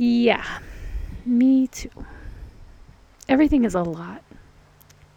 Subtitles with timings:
[0.00, 0.60] Yeah,
[1.26, 1.90] me too.
[3.28, 4.22] Everything is a lot.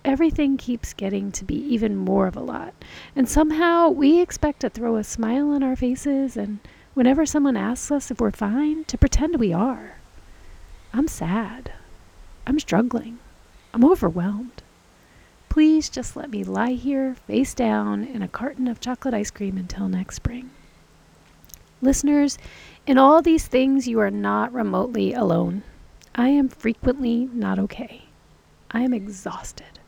[0.03, 2.73] Everything keeps getting to be even more of a lot.
[3.15, 6.57] And somehow we expect to throw a smile on our faces and
[6.95, 9.97] whenever someone asks us if we're fine, to pretend we are.
[10.91, 11.73] I'm sad.
[12.47, 13.19] I'm struggling.
[13.75, 14.63] I'm overwhelmed.
[15.47, 19.59] Please just let me lie here, face down, in a carton of chocolate ice cream
[19.59, 20.49] until next spring.
[21.81, 22.37] Listeners,
[22.85, 25.63] in all these things, you are not remotely alone.
[26.13, 28.05] I am frequently not okay.
[28.69, 29.79] I am exhausted.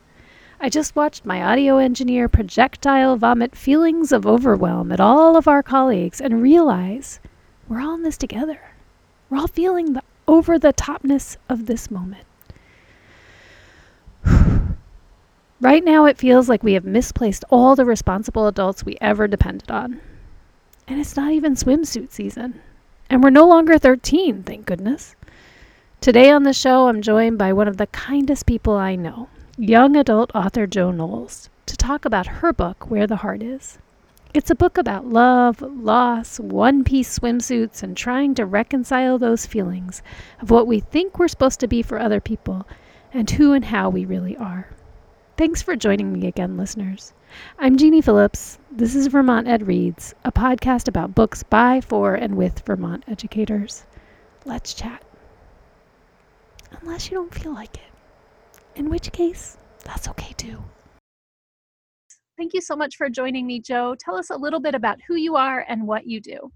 [0.60, 5.62] I just watched my audio engineer projectile vomit feelings of overwhelm at all of our
[5.62, 7.20] colleagues and realize
[7.68, 8.60] we're all in this together.
[9.30, 12.26] We're all feeling the over the topness of this moment.
[15.62, 19.70] right now, it feels like we have misplaced all the responsible adults we ever depended
[19.70, 20.00] on.
[20.88, 22.62] And it's not even swimsuit season.
[23.10, 25.16] And we're no longer 13, thank goodness.
[26.02, 29.96] Today on the show, I'm joined by one of the kindest people I know, young
[29.96, 33.78] adult author Jo Knowles, to talk about her book, Where the Heart Is.
[34.34, 40.02] It's a book about love, loss, one piece swimsuits, and trying to reconcile those feelings
[40.42, 42.68] of what we think we're supposed to be for other people
[43.14, 44.70] and who and how we really are.
[45.36, 47.12] Thanks for joining me again, listeners.
[47.58, 48.60] I'm Jeanie Phillips.
[48.72, 53.84] This is Vermont Ed Reads, a podcast about books by, for, and with Vermont educators.
[54.46, 55.04] Let's chat.
[56.82, 57.92] Unless you don't feel like it,
[58.76, 60.64] in which case, that's okay too.
[62.38, 63.96] Thank you so much for joining me, Jo.
[64.00, 66.52] Tell us a little bit about who you are and what you do.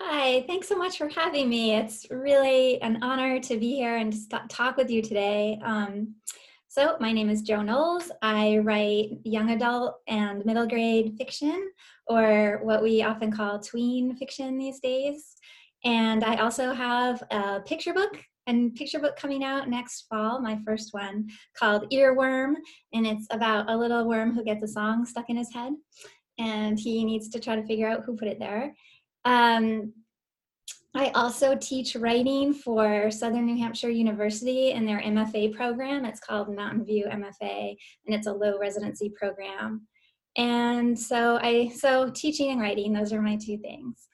[0.00, 1.74] Hi, thanks so much for having me.
[1.74, 5.58] It's really an honor to be here and to talk with you today.
[5.64, 6.14] Um,
[6.74, 8.10] so, my name is Jo Knowles.
[8.22, 11.70] I write young adult and middle grade fiction,
[12.06, 15.36] or what we often call tween fiction these days.
[15.84, 20.60] And I also have a picture book and picture book coming out next fall, my
[20.64, 22.54] first one called Earworm.
[22.94, 25.74] And it's about a little worm who gets a song stuck in his head
[26.38, 28.74] and he needs to try to figure out who put it there.
[29.26, 29.92] Um,
[30.94, 36.04] I also teach writing for Southern New Hampshire University in their MFA program.
[36.04, 37.74] It's called Mountain View MFA,
[38.06, 39.86] and it's a low residency program.
[40.36, 44.08] And so I so teaching and writing, those are my two things.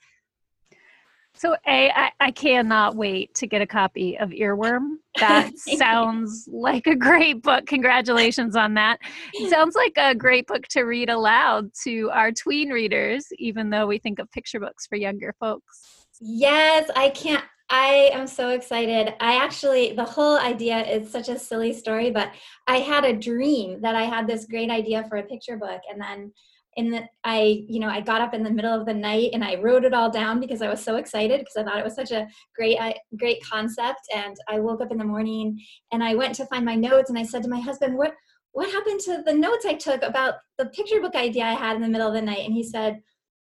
[1.34, 4.96] So A, I, I cannot wait to get a copy of Earworm.
[5.18, 7.66] That sounds like a great book.
[7.66, 9.00] Congratulations on that.
[9.34, 13.88] It sounds like a great book to read aloud to our tween readers, even though
[13.88, 15.97] we think of picture books for younger folks.
[16.20, 17.44] Yes, I can't.
[17.70, 19.14] I am so excited.
[19.20, 22.32] I actually, the whole idea is such a silly story, but
[22.66, 25.82] I had a dream that I had this great idea for a picture book.
[25.90, 26.32] And then
[26.76, 29.44] in the, I, you know, I got up in the middle of the night and
[29.44, 31.94] I wrote it all down because I was so excited because I thought it was
[31.94, 34.00] such a great, uh, great concept.
[34.14, 35.60] And I woke up in the morning
[35.92, 38.14] and I went to find my notes and I said to my husband, what,
[38.52, 41.82] what happened to the notes I took about the picture book idea I had in
[41.82, 42.46] the middle of the night?
[42.46, 43.02] And he said,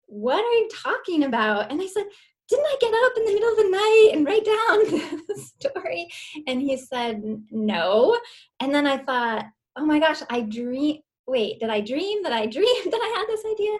[0.07, 1.71] what are you talking about?
[1.71, 2.05] And I said,
[2.49, 6.09] didn't I get up in the middle of the night and write down the story?
[6.47, 8.19] And he said, no.
[8.61, 11.01] And then I thought, oh my gosh, I dream.
[11.27, 13.77] Wait, did I dream that I dreamed that I had this idea?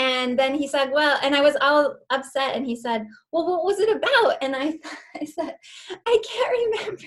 [0.00, 2.56] And then he said, Well, and I was all upset.
[2.56, 4.38] And he said, Well, what was it about?
[4.40, 4.78] And I,
[5.20, 5.56] I said,
[5.90, 7.02] I can't remember.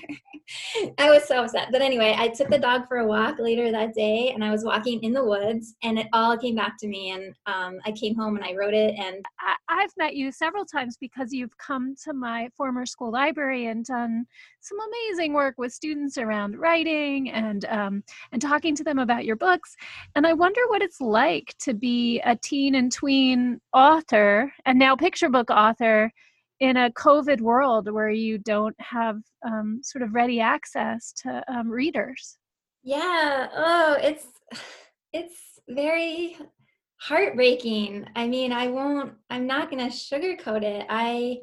[1.00, 1.70] I was so upset.
[1.72, 4.64] But anyway, I took the dog for a walk later that day and I was
[4.64, 7.12] walking in the woods and it all came back to me.
[7.12, 8.94] And um, I came home and I wrote it.
[9.00, 13.66] And I, I've met you several times because you've come to my former school library
[13.66, 14.28] and done
[14.64, 19.36] some amazing work with students around writing and, um, and talking to them about your
[19.36, 19.76] books.
[20.16, 24.96] And I wonder what it's like to be a teen and tween author and now
[24.96, 26.12] picture book author
[26.60, 31.70] in a COVID world where you don't have um, sort of ready access to um,
[31.70, 32.38] readers?
[32.84, 33.50] Yeah.
[33.54, 34.28] Oh, it's
[35.12, 36.38] it's very
[36.98, 38.06] heartbreaking.
[38.16, 39.14] I mean, I won't.
[39.30, 40.86] I'm not going to sugarcoat it.
[40.90, 41.40] I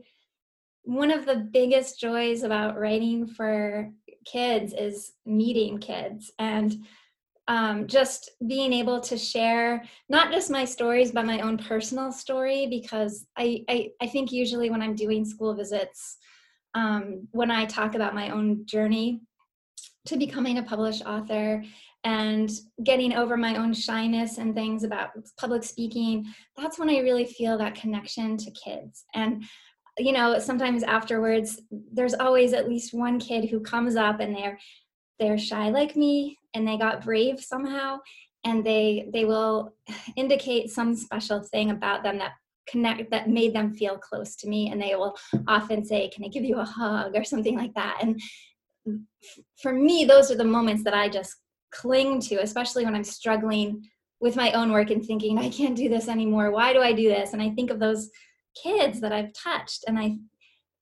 [0.83, 3.91] one of the biggest joys about writing for
[4.25, 6.77] kids is meeting kids and
[7.49, 12.67] um, just being able to share not just my stories but my own personal story
[12.69, 16.17] because I, I, I think usually when i'm doing school visits
[16.75, 19.21] um, when i talk about my own journey
[20.07, 21.65] to becoming a published author
[22.05, 22.51] and
[22.85, 26.27] getting over my own shyness and things about public speaking
[26.57, 29.05] that's when i really feel that connection to kids.
[29.15, 29.45] And
[29.99, 31.61] you know sometimes afterwards
[31.93, 34.59] there's always at least one kid who comes up and they're
[35.19, 37.99] they're shy like me and they got brave somehow
[38.45, 39.73] and they they will
[40.17, 42.33] indicate some special thing about them that
[42.69, 45.17] connect that made them feel close to me and they will
[45.49, 47.15] often say can i give you a hug?
[47.17, 47.99] or something like that.
[48.01, 48.21] And
[49.61, 51.37] for me those are the moments that i just
[51.71, 53.85] cling to especially when i'm struggling
[54.21, 56.51] with my own work and thinking i can't do this anymore.
[56.51, 57.33] Why do i do this?
[57.33, 58.11] And i think of those
[58.61, 60.17] kids that i've touched and i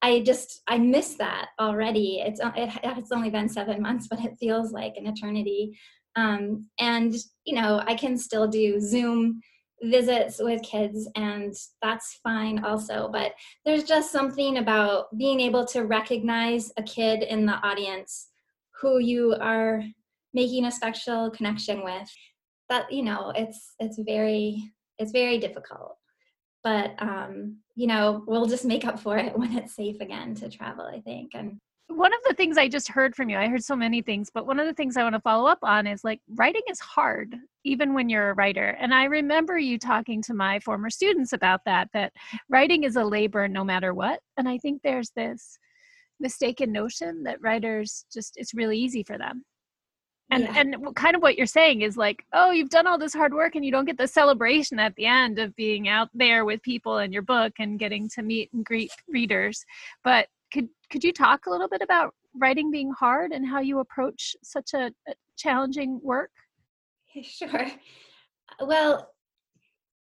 [0.03, 2.23] i just i miss that already.
[2.25, 5.79] It's it, it's only been seven months but it feels like an eternity.
[6.17, 9.41] Um, and you know i can still do zoom
[9.83, 13.33] visits with kids and that's fine also but
[13.65, 18.29] there's just something about being able to recognize a kid in the audience
[18.81, 19.85] who you are
[20.35, 22.09] making a special connection with
[22.69, 25.98] that you know it's it's very it's very difficult
[26.69, 30.49] but um you know we'll just make up for it when it's safe again to
[30.49, 31.59] travel i think and
[31.91, 34.47] one of the things I just heard from you, I heard so many things, but
[34.47, 37.35] one of the things I want to follow up on is like writing is hard,
[37.65, 38.77] even when you're a writer.
[38.79, 42.13] And I remember you talking to my former students about that, that
[42.51, 44.21] writing is a labor no matter what.
[44.37, 45.59] And I think there's this
[46.21, 49.43] mistaken notion that writers just, it's really easy for them.
[50.31, 50.61] And, yeah.
[50.61, 53.55] and kind of what you're saying is like, oh, you've done all this hard work
[53.55, 56.99] and you don't get the celebration at the end of being out there with people
[56.99, 59.65] and your book and getting to meet and greet readers.
[60.05, 63.79] But could could you talk a little bit about writing being hard and how you
[63.81, 66.31] approach such a, a challenging work?
[67.23, 67.67] Sure.
[68.61, 69.11] Well,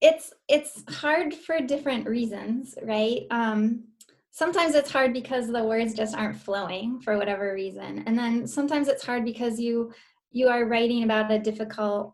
[0.01, 3.23] it's it's hard for different reasons, right?
[3.31, 3.83] Um,
[4.31, 8.87] sometimes it's hard because the words just aren't flowing for whatever reason, and then sometimes
[8.87, 9.91] it's hard because you
[10.31, 12.13] you are writing about a difficult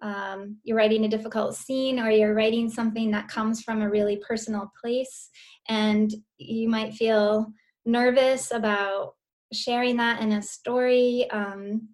[0.00, 4.16] um, you're writing a difficult scene or you're writing something that comes from a really
[4.16, 5.28] personal place
[5.68, 7.52] and you might feel
[7.84, 9.14] nervous about
[9.52, 11.88] sharing that in a story um,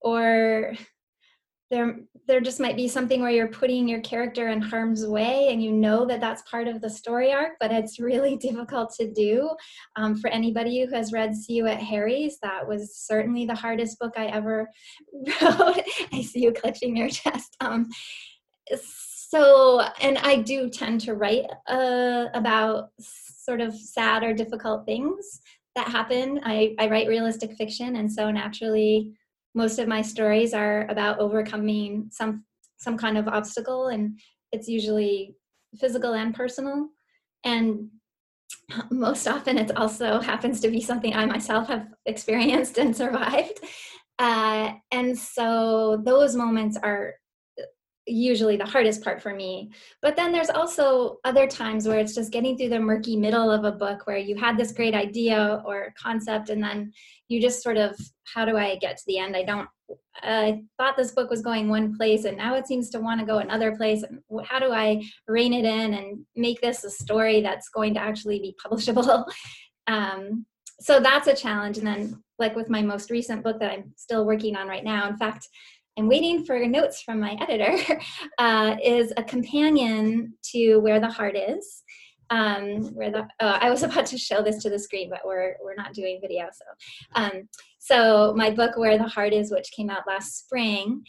[0.00, 0.72] or
[1.72, 1.96] there
[2.28, 5.72] there just might be something where you're putting your character in harm's way and you
[5.72, 9.50] know that that's part of the story arc but it's really difficult to do.
[9.96, 13.98] Um, for anybody who has read see you at harry's that was certainly the hardest
[13.98, 14.68] book i ever
[15.42, 15.82] wrote.
[16.12, 17.56] I see you clutching your chest.
[17.60, 17.88] Um,
[18.76, 25.40] so and i do tend to write uh, about sort of sad or difficult things
[25.74, 26.38] that happen.
[26.44, 29.14] I, I write realistic fiction and so naturally
[29.54, 32.44] most of my stories are about overcoming some
[32.78, 34.18] some kind of obstacle and
[34.50, 35.36] it's usually
[35.78, 36.88] physical and personal.
[37.44, 37.88] And
[38.90, 43.60] most often it also happens to be something i myself have experienced and survived.
[44.18, 47.14] Uh, and so those moments are
[48.12, 49.70] usually the hardest part for me.
[50.00, 53.64] But then there's also other times where it's just getting through the murky middle of
[53.64, 56.92] a book where you had this great idea or concept and then
[57.28, 59.36] you just sort of, how do I get to the end?
[59.36, 59.68] I don't,
[60.22, 63.26] I thought this book was going one place and now it seems to want to
[63.26, 64.02] go another place.
[64.02, 68.00] And how do I rein it in and make this a story that's going to
[68.00, 69.24] actually be publishable?
[69.86, 70.46] um,
[70.80, 71.78] so that's a challenge.
[71.78, 75.08] And then, like with my most recent book that I'm still working on right now,
[75.08, 75.46] in fact,
[75.98, 77.76] I'm waiting for notes from my editor,
[78.38, 81.82] uh, is a companion to Where the Heart Is.
[82.30, 85.56] Um, where the oh, I was about to show this to the screen, but we're
[85.62, 86.46] we're not doing video.
[86.50, 86.64] So,
[87.14, 87.48] um,
[87.78, 91.02] so my book Where the Heart Is, which came out last spring,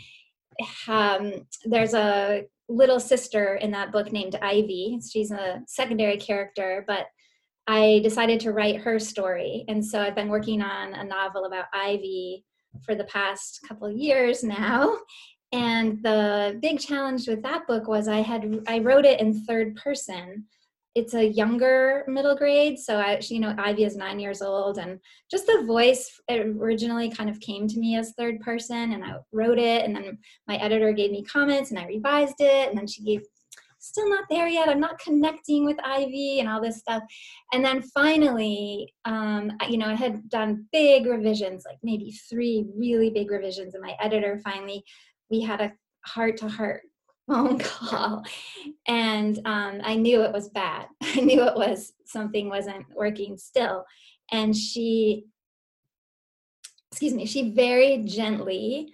[0.90, 5.00] um, there's a little sister in that book named Ivy.
[5.10, 7.06] She's a secondary character, but
[7.68, 11.68] I decided to write her story, and so I've been working on a novel about
[11.74, 12.44] Ivy
[12.86, 14.98] for the past couple years now.
[15.52, 19.76] And the big challenge with that book was I had I wrote it in third
[19.76, 20.46] person.
[20.96, 25.00] It's a younger middle grade, so I, you know, Ivy is nine years old, and
[25.30, 29.58] just the voice originally kind of came to me as third person, and I wrote
[29.58, 33.04] it, and then my editor gave me comments, and I revised it, and then she
[33.04, 33.22] gave
[33.84, 34.70] still not there yet.
[34.70, 37.04] I'm not connecting with Ivy and all this stuff.
[37.52, 43.10] And then finally, um, you know, I had done big revisions, like maybe three really
[43.10, 43.74] big revisions.
[43.74, 44.86] And my editor finally,
[45.30, 45.74] we had a
[46.06, 46.84] heart to heart
[47.28, 48.24] phone call.
[48.88, 50.88] And um, I knew it was bad.
[51.04, 53.84] I knew it was something wasn't working still.
[54.32, 55.26] And she,
[56.92, 58.94] excuse me, she very gently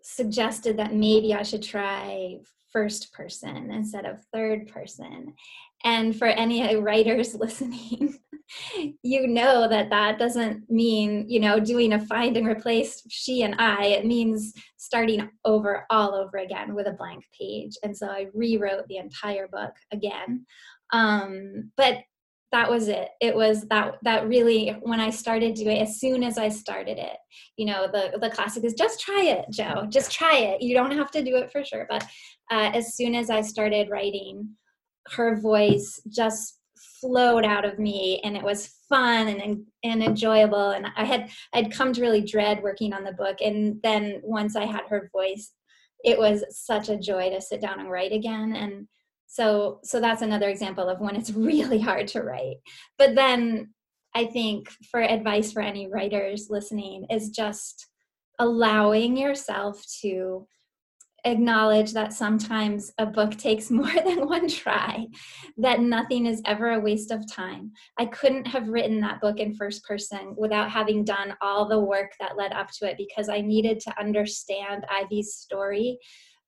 [0.00, 2.38] suggested that maybe I should try
[2.72, 5.34] first person instead of third person.
[5.84, 8.18] And for any writers listening,
[9.02, 13.54] you know that that doesn't mean, you know, doing a find and replace she and
[13.58, 13.86] I.
[13.86, 17.72] It means starting over all over again with a blank page.
[17.82, 20.46] And so I rewrote the entire book again.
[20.92, 21.98] Um, but
[22.52, 23.10] that was it.
[23.20, 27.16] It was that that really when i started doing as soon as i started it
[27.56, 29.86] you know the the classic is just try it Jo.
[29.88, 30.62] Just try it.
[30.62, 31.86] You don't have to do it for sure.
[31.88, 32.04] But
[32.50, 34.48] uh, as soon as i started writing
[35.12, 36.60] her voice just
[37.00, 40.70] flowed out of me and it was fun and and enjoyable.
[40.70, 43.38] And i had i'd come to really dread working on the book.
[43.40, 45.52] And then once i had her voice
[46.04, 48.54] it was such a joy to sit down and write again.
[48.54, 48.86] And
[49.28, 52.56] so so that's another example of when it's really hard to write
[52.98, 53.72] but then
[54.14, 57.86] i think for advice for any writers listening is just
[58.40, 60.46] allowing yourself to
[61.24, 65.06] acknowledge that sometimes a book takes more than one try,
[65.56, 67.72] that nothing is ever a waste of time.
[67.98, 72.12] I couldn't have written that book in first person without having done all the work
[72.20, 75.98] that led up to it because I needed to understand Ivy's story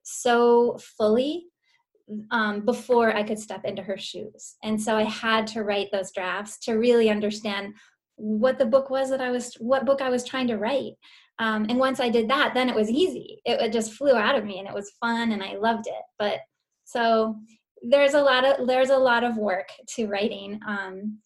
[0.03, 1.47] so fully
[2.31, 4.57] um, before I could step into her shoes.
[4.62, 7.75] And so I had to write those drafts to really understand
[8.17, 10.95] what the book was that I was, what book I was trying to write.
[11.38, 13.40] Um, and once I did that, then it was easy.
[13.47, 16.02] It, it just flew out of me, and it was fun, and I loved it.
[16.19, 16.40] But
[16.85, 17.37] so
[17.83, 20.61] there's a lot of there's a lot of work to writing.
[20.67, 21.19] Um,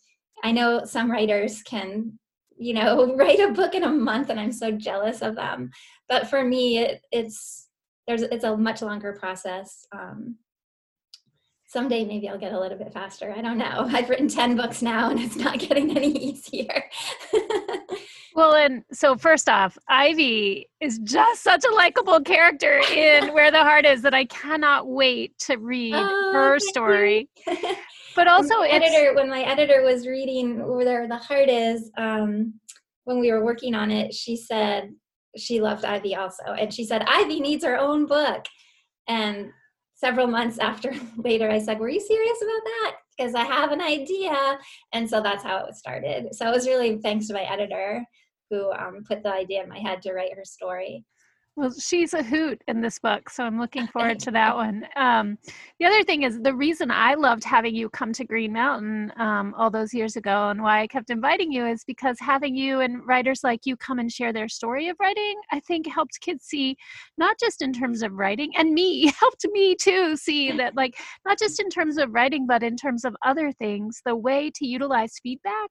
[0.44, 2.18] I know some writers can,
[2.56, 5.70] you know, write a book in a month, and I'm so jealous of them.
[6.08, 7.68] But for me, it, it's
[8.06, 9.84] there's it's a much longer process.
[9.92, 10.36] Um,
[11.74, 13.34] someday maybe I'll get a little bit faster.
[13.36, 13.88] I don't know.
[13.92, 16.84] I've written 10 books now and it's not getting any easier.
[18.36, 23.62] well, and so first off, Ivy is just such a likable character in Where the
[23.62, 27.28] Heart Is that I cannot wait to read oh, her story.
[28.14, 32.54] but also when editor when my editor was reading Where the Heart Is, um,
[33.02, 34.94] when we were working on it, she said
[35.36, 36.44] she loved Ivy also.
[36.44, 38.44] And she said, Ivy needs her own book.
[39.08, 39.50] And
[39.94, 42.96] several months after later, I said, Were you serious about that?
[43.16, 44.58] Because I have an idea.
[44.92, 46.34] And so that's how it started.
[46.34, 48.04] So it was really thanks to my editor
[48.50, 51.04] who um, put the idea in my head to write her story.
[51.56, 54.84] Well, she's a hoot in this book, so I'm looking forward to that one.
[54.96, 55.38] Um,
[55.78, 59.54] the other thing is the reason I loved having you come to Green Mountain um,
[59.56, 63.06] all those years ago and why I kept inviting you is because having you and
[63.06, 66.76] writers like you come and share their story of writing, I think helped kids see,
[67.18, 71.38] not just in terms of writing, and me, helped me too see that, like, not
[71.38, 75.12] just in terms of writing, but in terms of other things, the way to utilize
[75.22, 75.70] feedback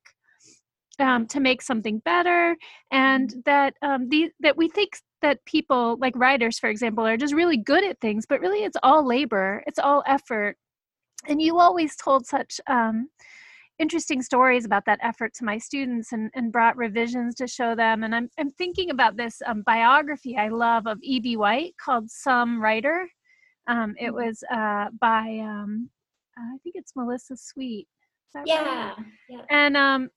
[1.00, 2.56] um, to make something better
[2.92, 3.40] and mm-hmm.
[3.46, 4.92] that um, the, that we think
[5.24, 8.77] that people like writers for example are just really good at things but really it's
[8.84, 10.56] all labor it's all effort
[11.27, 13.08] and you always told such um,
[13.80, 18.03] interesting stories about that effort to my students and, and brought revisions to show them
[18.03, 21.38] and i'm, I'm thinking about this um, biography i love of E.B.
[21.38, 23.08] White called some writer
[23.68, 24.27] um, it mm-hmm.
[24.27, 25.89] was uh, by um,
[26.38, 27.88] i think it's melissa sweet
[28.46, 29.06] yeah, right?
[29.30, 29.42] yeah.
[29.50, 30.10] And um,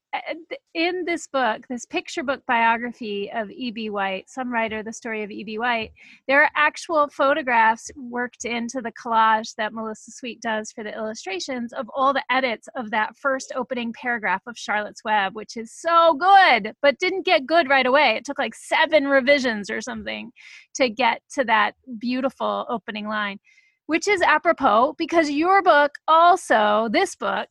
[0.74, 3.90] in this book, this picture book biography of E.B.
[3.90, 5.58] White, some writer, the story of E.B.
[5.58, 5.92] White,
[6.28, 11.72] there are actual photographs worked into the collage that Melissa Sweet does for the illustrations
[11.72, 16.14] of all the edits of that first opening paragraph of Charlotte's Web, which is so
[16.14, 18.16] good, but didn't get good right away.
[18.16, 20.30] It took like seven revisions or something
[20.74, 23.38] to get to that beautiful opening line,
[23.86, 27.48] which is apropos because your book also, this book,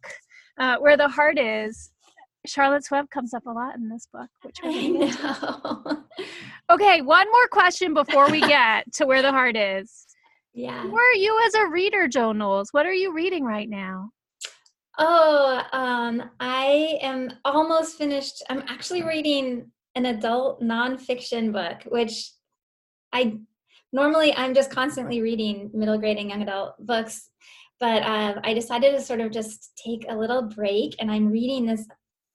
[0.59, 1.91] uh, where the heart is
[2.45, 6.03] charlotte's web comes up a lot in this book which I know.
[6.71, 10.05] okay one more question before we get to where the heart is.
[10.57, 10.83] Yeah.
[10.83, 12.69] Who are you as a reader Jo Knowles?
[12.71, 14.11] What are you reading right now?
[14.97, 18.41] Oh um i am almost finished.
[18.49, 22.31] I'm actually reading an adult nonfiction book which
[23.11, 23.37] i
[23.91, 27.29] normally i'm just constantly reading middle grade and young adult books
[27.79, 31.65] but uh, I decided to sort of just take a little break, and I'm reading
[31.65, 31.87] this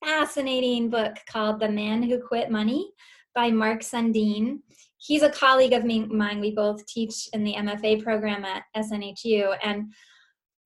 [0.04, 2.90] fascinating book called The Man Who Quit Money
[3.34, 4.58] by Mark Sundeen.
[4.98, 6.40] He's a colleague of mine.
[6.40, 9.92] We both teach in the MFA program at SNHU, and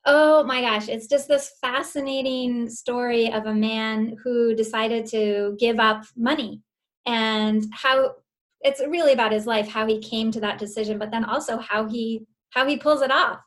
[0.06, 5.78] oh my gosh, it's just this fascinating story of a man who decided to give
[5.78, 6.60] up money
[7.06, 8.12] and how
[8.60, 11.86] it's really about his life, how he came to that decision, but then also how
[11.86, 13.40] he how he pulls it off.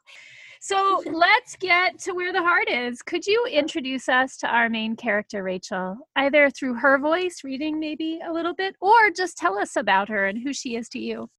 [0.61, 3.01] So let's get to where the heart is.
[3.01, 8.19] Could you introduce us to our main character, Rachel, either through her voice, reading maybe
[8.27, 11.29] a little bit, or just tell us about her and who she is to you?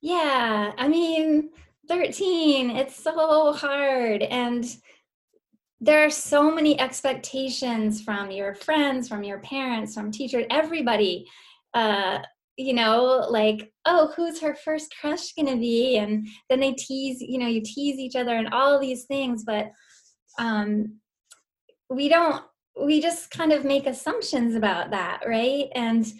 [0.00, 1.50] Yeah, I mean,
[1.88, 4.22] 13, it's so hard.
[4.22, 4.64] And
[5.80, 11.26] there are so many expectations from your friends, from your parents, from teachers, everybody.
[11.72, 12.18] Uh,
[12.60, 15.96] you know, like, oh, who's her first crush gonna be?
[15.96, 19.70] And then they tease, you know, you tease each other and all these things, but
[20.38, 20.98] um,
[21.88, 22.42] we don't,
[22.80, 25.68] we just kind of make assumptions about that, right?
[25.74, 26.10] And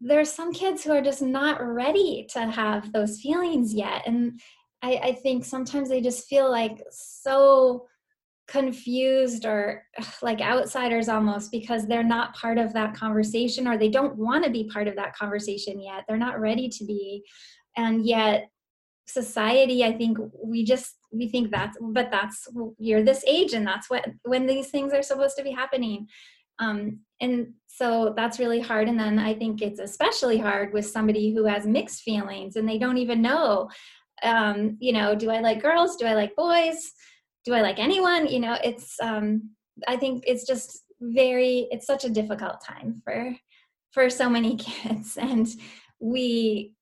[0.00, 4.02] there are some kids who are just not ready to have those feelings yet.
[4.06, 4.40] And
[4.82, 7.86] I, I think sometimes they just feel like so
[8.50, 9.84] confused or
[10.22, 14.50] like outsiders almost because they're not part of that conversation or they don't want to
[14.50, 16.04] be part of that conversation yet.
[16.06, 17.24] They're not ready to be.
[17.76, 18.50] And yet
[19.10, 22.46] society i think we just we think that's but that's
[22.78, 26.06] you're this age and that's what when these things are supposed to be happening
[26.60, 31.34] um, and so that's really hard and then i think it's especially hard with somebody
[31.34, 33.68] who has mixed feelings and they don't even know
[34.22, 36.92] um, you know do i like girls do i like boys
[37.44, 38.26] do i like anyone?
[38.26, 39.50] You know it's um,
[39.88, 43.34] i think it's just very it's such a difficult time for
[43.92, 45.48] for so many kids and
[46.00, 46.74] we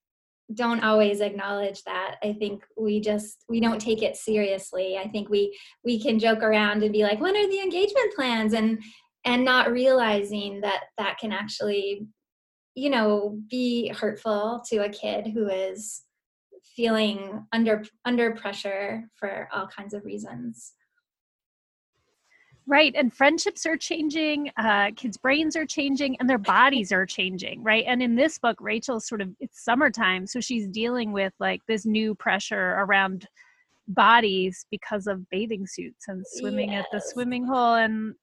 [0.55, 2.17] don't always acknowledge that.
[2.23, 4.97] I think we just we don't take it seriously.
[4.97, 8.55] I think we we can joke around and be like when are the engagement plans?
[8.55, 8.83] and
[9.25, 12.07] and not realizing that that can actually
[12.75, 16.03] you know be hurtful to a kid who is
[16.79, 20.75] feeling under under pressure for all kinds of reasons
[22.71, 22.93] Right.
[22.95, 27.63] And friendships are changing, uh, kids' brains are changing, and their bodies are changing.
[27.63, 27.85] Right.
[27.87, 30.27] And in this book, Rachel's sort of, it's summertime.
[30.27, 33.27] So she's dealing with like this new pressure around
[33.89, 36.85] bodies because of bathing suits and swimming yes.
[36.85, 37.77] at the swimming hole.
[37.77, 38.15] And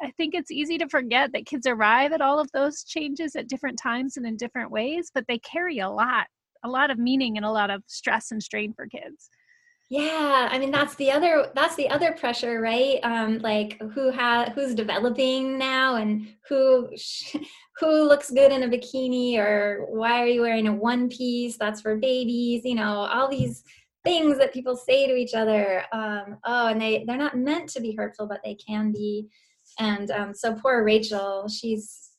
[0.00, 3.48] I think it's easy to forget that kids arrive at all of those changes at
[3.48, 6.28] different times and in different ways, but they carry a lot,
[6.64, 9.28] a lot of meaning and a lot of stress and strain for kids.
[9.92, 12.98] Yeah i mean that's the other that's the other pressure right?
[13.02, 16.88] Um like who has who's developing now and who
[17.78, 21.82] who looks good in a bikini or why are you wearing a one piece that's
[21.82, 22.62] for babies?
[22.64, 23.64] You know all these
[24.02, 27.80] things that people say to each other um oh and they they're not meant to
[27.82, 29.28] be hurtful but they can be.
[29.78, 32.11] And um so poor rachel she's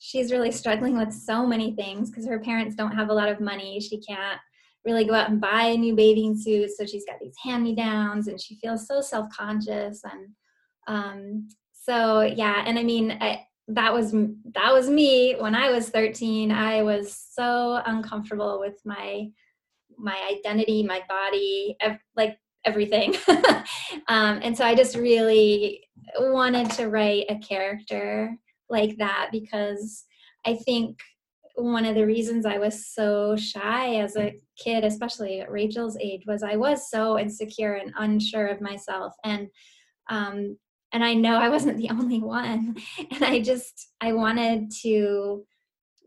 [0.00, 3.40] she's really struggling with so many things because her parents don't have a lot of
[3.40, 4.40] money she can't
[4.84, 6.70] really go out and buy a new bathing suit.
[6.76, 10.02] So she's got these hand me downs and she feels so self conscious.
[10.04, 10.28] And
[10.86, 12.62] um, so, yeah.
[12.66, 16.50] And I mean, I, that was that was me when I was 13.
[16.50, 19.28] I was so uncomfortable with my
[19.96, 23.14] my identity, my body, ev- like everything.
[24.08, 25.84] um, and so I just really
[26.18, 28.36] wanted to write a character
[28.70, 30.04] like that because
[30.46, 31.00] I think
[31.54, 36.22] one of the reasons I was so shy as a kid, especially at Rachel's age,
[36.26, 39.14] was I was so insecure and unsure of myself.
[39.24, 39.48] And
[40.08, 40.56] um,
[40.92, 42.76] and I know I wasn't the only one.
[43.10, 45.44] And I just I wanted to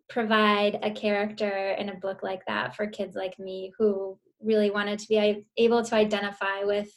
[0.10, 5.00] provide a character in a book like that for kids like me who really wanted
[5.00, 6.92] to be able to identify with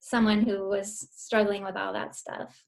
[0.00, 2.65] someone who was struggling with all that stuff.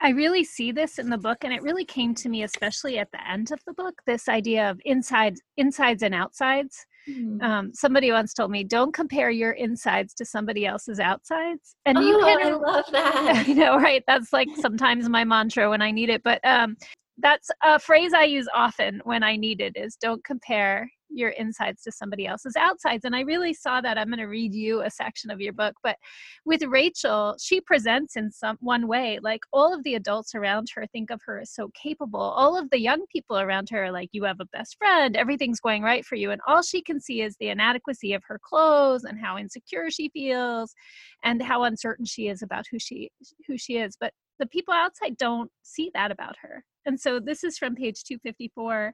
[0.00, 3.10] I really see this in the book, and it really came to me, especially at
[3.12, 6.84] the end of the book, this idea of insides, insides and outsides.
[7.08, 7.42] Mm-hmm.
[7.42, 12.00] Um, somebody once told me, "Don't compare your insides to somebody else's outsides." And oh,
[12.00, 13.44] you can, I love that.
[13.46, 14.02] You know, right?
[14.06, 16.22] That's like sometimes my mantra when I need it.
[16.22, 16.76] But um,
[17.18, 21.82] that's a phrase I use often when I need it: is "Don't compare your insides
[21.82, 23.04] to somebody else's outsides.
[23.04, 23.96] And I really saw that.
[23.98, 25.74] I'm going to read you a section of your book.
[25.82, 25.96] But
[26.44, 30.86] with Rachel, she presents in some one way, like all of the adults around her
[30.86, 32.20] think of her as so capable.
[32.20, 35.60] All of the young people around her are like, you have a best friend, everything's
[35.60, 36.30] going right for you.
[36.30, 40.08] And all she can see is the inadequacy of her clothes and how insecure she
[40.10, 40.74] feels
[41.22, 43.10] and how uncertain she is about who she
[43.46, 43.96] who she is.
[43.98, 46.64] But the people outside don't see that about her.
[46.86, 48.92] And so this is from page 254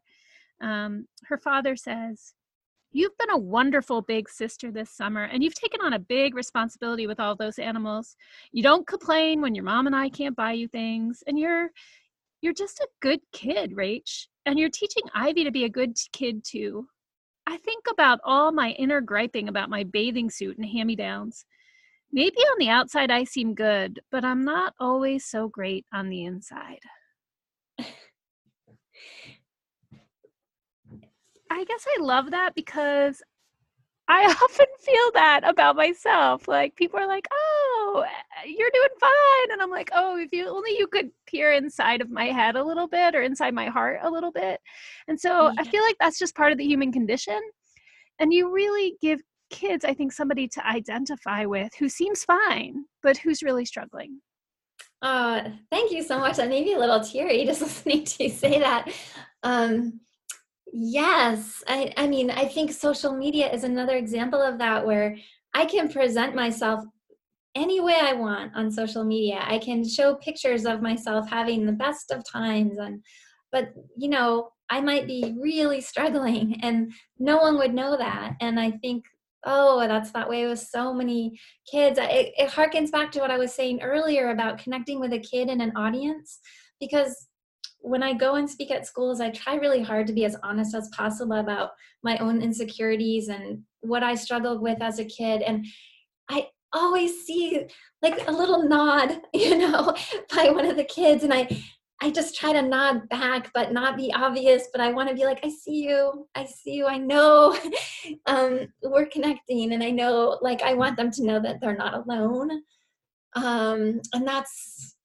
[0.60, 2.34] um, her father says,
[2.92, 7.06] You've been a wonderful big sister this summer, and you've taken on a big responsibility
[7.06, 8.16] with all those animals.
[8.50, 11.70] You don't complain when your mom and I can't buy you things, and you're
[12.40, 14.26] you're just a good kid, Rach.
[14.46, 16.88] And you're teaching Ivy to be a good kid too.
[17.46, 21.44] I think about all my inner griping about my bathing suit and hand me downs.
[22.12, 26.24] Maybe on the outside I seem good, but I'm not always so great on the
[26.24, 26.80] inside.
[31.50, 33.22] I guess I love that because
[34.08, 36.48] I often feel that about myself.
[36.48, 40.48] Like people are like, "Oh, eh, you're doing fine," and I'm like, "Oh, if you
[40.48, 44.00] only you could peer inside of my head a little bit or inside my heart
[44.02, 44.60] a little bit."
[45.08, 45.54] And so yeah.
[45.58, 47.40] I feel like that's just part of the human condition.
[48.18, 53.16] And you really give kids, I think, somebody to identify with who seems fine but
[53.16, 54.20] who's really struggling.
[55.02, 56.36] Uh, thank you so much.
[56.36, 58.92] That made me a little teary just listening to you say that.
[59.42, 60.00] Um,
[60.72, 61.62] Yes.
[61.66, 65.16] I, I mean, I think social media is another example of that where
[65.54, 66.84] I can present myself
[67.54, 69.42] any way I want on social media.
[69.44, 73.02] I can show pictures of myself having the best of times and
[73.52, 78.36] but you know, I might be really struggling and no one would know that.
[78.40, 79.04] And I think
[79.44, 81.38] oh that's that way with so many
[81.70, 85.18] kids it, it harkens back to what i was saying earlier about connecting with a
[85.18, 86.40] kid in an audience
[86.78, 87.29] because
[87.80, 90.74] when i go and speak at schools i try really hard to be as honest
[90.74, 91.70] as possible about
[92.02, 95.66] my own insecurities and what i struggled with as a kid and
[96.28, 97.66] i always see
[98.02, 99.94] like a little nod you know
[100.34, 101.48] by one of the kids and i
[102.02, 104.68] I just try to nod back, but not be obvious.
[104.72, 106.26] But I want to be like, I see you.
[106.34, 106.86] I see you.
[106.86, 107.58] I know
[108.26, 109.72] um, we're connecting.
[109.72, 112.62] And I know, like, I want them to know that they're not alone.
[113.34, 114.96] Um, and that's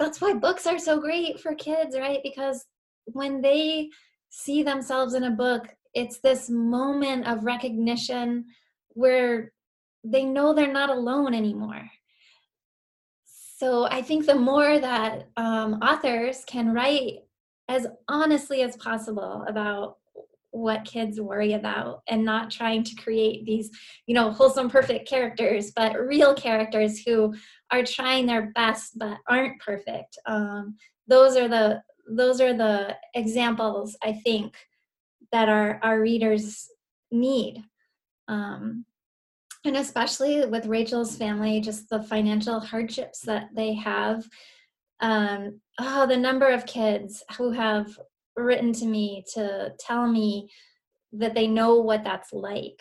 [0.00, 2.18] that's why books are so great for kids, right?
[2.24, 2.64] Because
[3.04, 3.90] when they
[4.30, 8.46] see themselves in a book, it's this moment of recognition
[8.88, 9.52] where
[10.02, 11.88] they know they're not alone anymore
[13.60, 17.18] so I think the more that um, authors can write
[17.68, 19.98] as honestly as possible about
[20.50, 23.70] what kids worry about and not trying to create these
[24.06, 27.34] you know wholesome perfect characters but real characters who
[27.70, 33.96] are trying their best but aren't perfect um, those are the those are the examples
[34.02, 34.54] i think
[35.32, 36.68] that our our readers
[37.10, 37.62] need
[38.28, 38.84] um,
[39.64, 44.24] and especially with Rachel's family, just the financial hardships that they have.
[45.00, 47.98] Um, oh, the number of kids who have
[48.36, 50.50] written to me to tell me
[51.12, 52.80] that they know what that's like.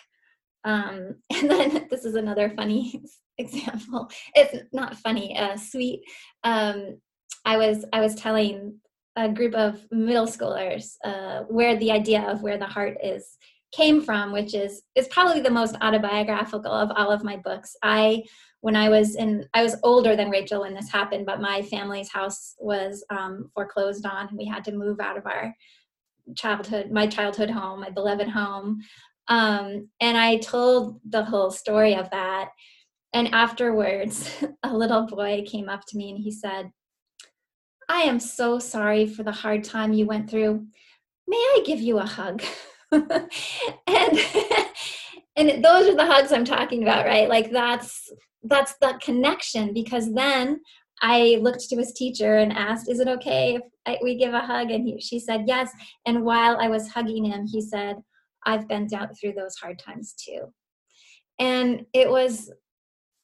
[0.63, 3.02] Um, and then this is another funny
[3.39, 4.10] example.
[4.36, 6.02] It's not funny, uh, sweet.
[6.43, 6.99] Um,
[7.45, 8.75] I was I was telling
[9.15, 13.38] a group of middle schoolers uh, where the idea of where the heart is
[13.71, 17.75] came from, which is is probably the most autobiographical of all of my books.
[17.84, 18.23] I
[18.62, 22.12] when I was in I was older than Rachel when this happened, but my family's
[22.12, 25.54] house was um, foreclosed on, and we had to move out of our
[26.36, 28.82] childhood, my childhood home, my beloved home.
[29.28, 32.49] Um, and I told the whole story of that.
[33.13, 34.30] And afterwards,
[34.63, 36.72] a little boy came up to me and he said,
[37.88, 40.65] I am so sorry for the hard time you went through.
[41.28, 42.43] May I give you a hug?
[42.91, 43.08] and
[45.36, 48.12] and those are the hugs i'm talking about right like that's
[48.43, 50.60] that's the connection because then
[51.02, 54.39] i looked to his teacher and asked is it okay if I, we give a
[54.39, 55.72] hug and he, she said yes
[56.06, 57.98] and while i was hugging him he said
[58.45, 60.52] i've been down through those hard times too
[61.39, 62.52] and it was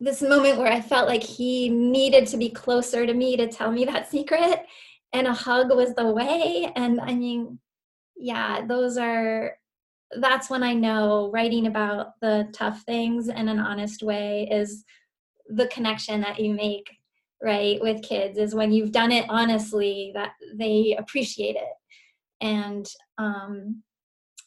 [0.06, 3.72] this moment where i felt like he needed to be closer to me to tell
[3.72, 4.66] me that secret
[5.14, 6.72] and a hug was the way.
[6.76, 7.60] And i mean
[8.16, 9.58] yeah, those are
[10.20, 14.86] that's when I know writing about the tough things in an honest way is
[15.48, 16.90] the connection that you make
[17.42, 21.74] right with kids is when you've done it honestly that they appreciate it.
[22.42, 22.88] And
[23.18, 23.84] um,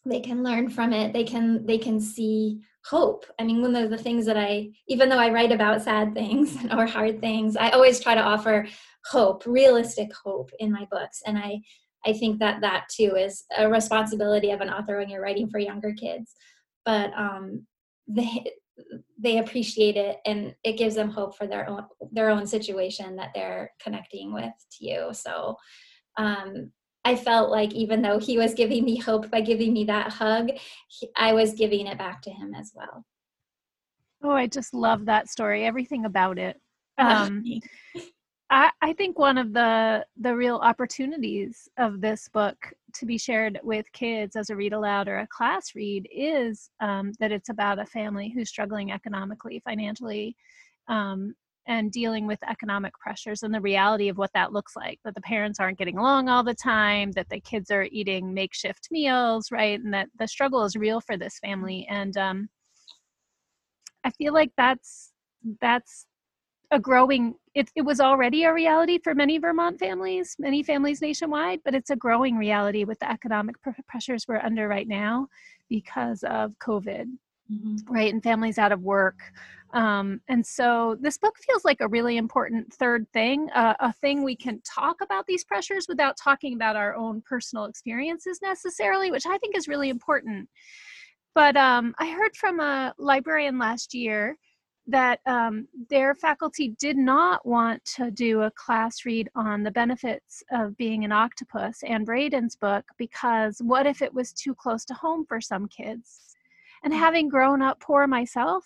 [0.06, 1.12] they can learn from it.
[1.12, 5.08] They can they can see hope i mean one of the things that i even
[5.08, 8.66] though i write about sad things or hard things i always try to offer
[9.04, 11.60] hope realistic hope in my books and i
[12.06, 15.58] I think that that too is a responsibility of an author when you're writing for
[15.58, 16.34] younger kids.
[16.84, 17.66] But um,
[18.06, 18.44] they
[19.20, 23.30] they appreciate it and it gives them hope for their own their own situation that
[23.34, 25.08] they're connecting with to you.
[25.12, 25.56] So
[26.16, 26.72] um,
[27.04, 30.50] I felt like even though he was giving me hope by giving me that hug,
[30.88, 33.04] he, I was giving it back to him as well.
[34.22, 35.64] Oh, I just love that story.
[35.64, 36.60] Everything about it.
[37.00, 37.44] Um,
[38.50, 42.56] I, I think one of the the real opportunities of this book
[42.94, 47.12] to be shared with kids as a read aloud or a class read is um,
[47.20, 50.34] that it's about a family who's struggling economically, financially,
[50.88, 51.34] um,
[51.68, 54.98] and dealing with economic pressures and the reality of what that looks like.
[55.04, 58.88] That the parents aren't getting along all the time, that the kids are eating makeshift
[58.90, 61.86] meals, right, and that the struggle is real for this family.
[61.88, 62.48] And um,
[64.02, 65.12] I feel like that's
[65.60, 66.06] that's
[66.70, 71.60] a growing it, it was already a reality for many vermont families many families nationwide
[71.64, 75.26] but it's a growing reality with the economic pr- pressures we're under right now
[75.70, 77.06] because of covid
[77.50, 77.92] mm-hmm.
[77.92, 79.18] right and families out of work
[79.74, 84.22] um, and so this book feels like a really important third thing uh, a thing
[84.22, 89.26] we can talk about these pressures without talking about our own personal experiences necessarily which
[89.26, 90.48] i think is really important
[91.34, 94.36] but um, i heard from a librarian last year
[94.88, 100.42] that um, their faculty did not want to do a class read on the benefits
[100.50, 104.94] of being an octopus Ann Braden's book because what if it was too close to
[104.94, 106.27] home for some kids?
[106.88, 107.00] And mm.
[107.00, 108.64] having grown up poor myself,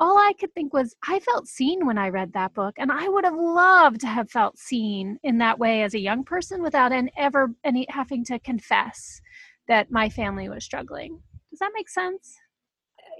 [0.00, 3.08] all I could think was I felt seen when I read that book, and I
[3.08, 6.90] would have loved to have felt seen in that way as a young person without
[6.90, 9.20] an ever any having to confess
[9.68, 11.20] that my family was struggling.
[11.50, 12.36] Does that make sense?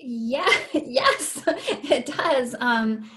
[0.01, 2.57] Yeah, yes, it does.
[2.59, 3.09] Um,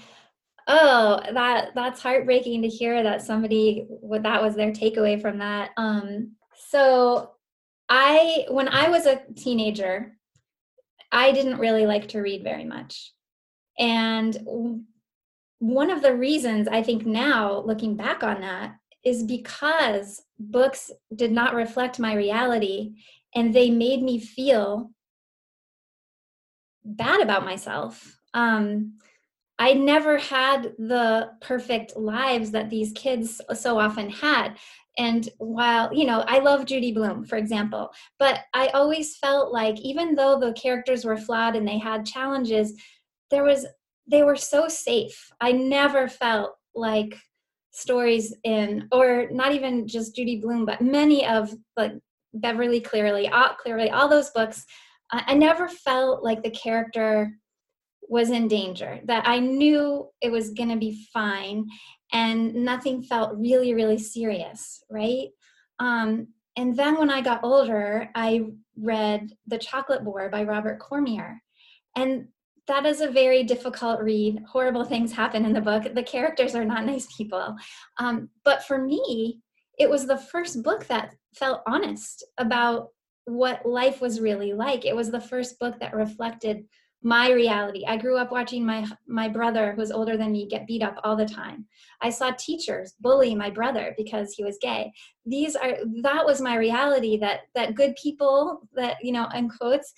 [0.68, 5.70] oh, that that's heartbreaking to hear that somebody what that was their takeaway from that.
[5.76, 6.36] Um,
[6.68, 7.32] so
[7.88, 10.16] I when I was a teenager,
[11.12, 13.12] I didn't really like to read very much.
[13.78, 14.36] And
[15.58, 21.30] one of the reasons I think now looking back on that is because books did
[21.30, 22.94] not reflect my reality
[23.34, 24.90] and they made me feel
[26.84, 28.18] bad about myself.
[28.34, 28.94] Um,
[29.58, 34.56] I never had the perfect lives that these kids so often had.
[34.98, 39.78] And while, you know, I love Judy Blume for example, but I always felt like
[39.80, 42.74] even though the characters were flawed and they had challenges,
[43.30, 43.66] there was,
[44.06, 45.30] they were so safe.
[45.40, 47.16] I never felt like
[47.70, 51.92] stories in, or not even just Judy Blume but many of like
[52.34, 54.66] Beverly Cleary all, Cleary, all those books
[55.12, 57.36] I never felt like the character
[58.08, 61.66] was in danger, that I knew it was going to be fine
[62.12, 65.28] and nothing felt really, really serious, right?
[65.78, 68.42] Um, and then when I got older, I
[68.76, 71.42] read The Chocolate War by Robert Cormier.
[71.96, 72.28] And
[72.68, 74.42] that is a very difficult read.
[74.48, 75.94] Horrible things happen in the book.
[75.94, 77.56] The characters are not nice people.
[77.98, 79.40] Um, but for me,
[79.78, 82.88] it was the first book that felt honest about
[83.24, 84.84] what life was really like.
[84.84, 86.64] It was the first book that reflected
[87.02, 87.84] my reality.
[87.86, 91.16] I grew up watching my my brother who's older than me get beat up all
[91.16, 91.66] the time.
[92.00, 94.92] I saw teachers bully my brother because he was gay.
[95.26, 99.92] These are that was my reality that that good people that you know in quotes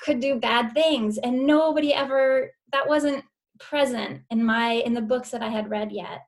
[0.00, 3.24] could do bad things and nobody ever that wasn't
[3.58, 6.20] present in my in the books that I had read yet.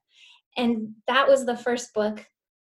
[0.57, 2.25] And that was the first book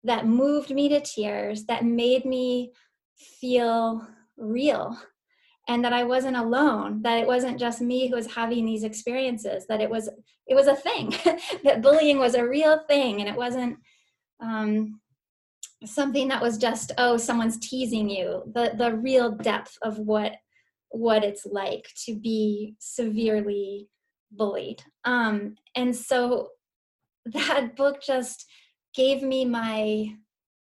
[0.03, 2.71] that moved me to tears that made me
[3.15, 4.97] feel real
[5.67, 9.65] and that I wasn't alone, that it wasn't just me who was having these experiences,
[9.67, 10.09] that it was
[10.47, 11.13] it was a thing,
[11.63, 13.77] that bullying was a real thing, and it wasn't
[14.41, 14.99] um,
[15.85, 18.43] something that was just oh someone's teasing you.
[18.53, 20.33] The the real depth of what
[20.89, 23.87] what it's like to be severely
[24.31, 26.49] bullied, um, and so
[27.25, 28.45] that book just
[28.93, 30.13] gave me my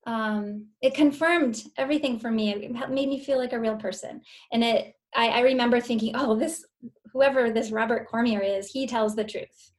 [0.09, 2.51] um, it confirmed everything for me.
[2.51, 4.23] It made me feel like a real person.
[4.51, 6.65] And it, I, I remember thinking, oh, this,
[7.13, 9.73] whoever this Robert Cormier is, he tells the truth.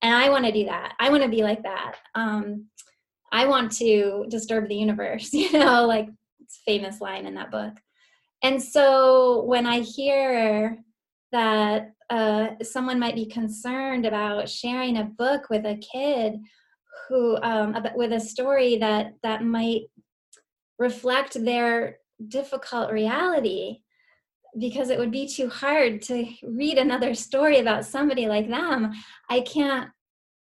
[0.00, 0.94] And I want to do that.
[0.98, 1.96] I want to be like that.
[2.14, 2.68] Um,
[3.30, 6.08] I want to disturb the universe, you know, like
[6.64, 7.74] famous line in that book.
[8.42, 10.78] And so when I hear
[11.30, 16.40] that uh, someone might be concerned about sharing a book with a kid
[17.08, 19.82] who um, with a story that that might
[20.78, 23.80] reflect their difficult reality
[24.58, 28.92] because it would be too hard to read another story about somebody like them
[29.28, 29.90] i can't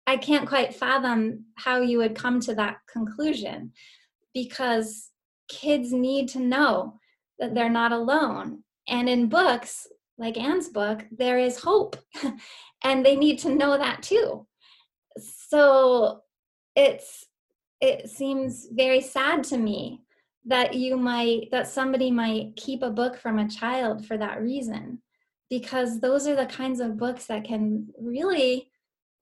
[0.06, 3.72] i can't quite fathom how you would come to that conclusion
[4.34, 5.12] because
[5.52, 7.00] kids need to know
[7.40, 8.64] that they're not alone.
[8.88, 9.88] And in books
[10.18, 11.98] like Ann's book there is hope
[12.84, 14.48] and they need to know that too.
[15.18, 16.22] So
[16.76, 17.26] it's
[17.80, 20.02] it seems very sad to me
[20.46, 25.02] that you might that somebody might keep a book from a child for that reason
[25.50, 28.72] because those are the kinds of books that can really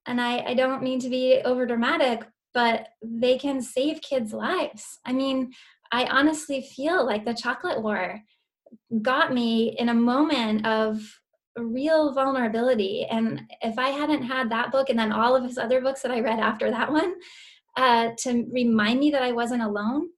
[0.05, 4.99] and i, I don't mean to be over dramatic but they can save kids lives.
[5.05, 5.51] I mean
[5.91, 8.21] i honestly feel like the chocolate war
[9.01, 11.18] got me in a moment of
[11.57, 13.05] real vulnerability.
[13.09, 16.11] And if I hadn't had that book and then all of his other books that
[16.11, 17.15] I read after that one
[17.77, 20.09] uh, to remind me that I wasn't alone,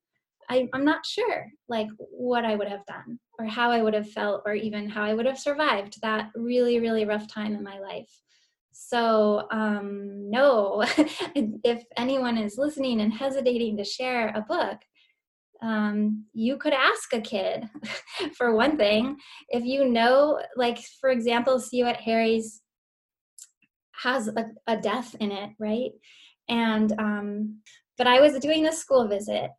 [0.49, 4.09] I, I'm not sure like what I would have done or how I would have
[4.09, 7.79] felt or even how I would have survived that really, really rough time in my
[7.79, 8.11] life.
[8.73, 10.83] So, um, no,
[11.35, 14.77] if anyone is listening and hesitating to share a book,
[15.61, 17.69] um, you could ask a kid
[18.37, 19.17] for one thing.
[19.49, 22.61] If you know like for example see you at harry's
[23.93, 25.91] has a, a death in it right?
[26.49, 27.61] And um,
[27.97, 29.51] but i was doing a school visit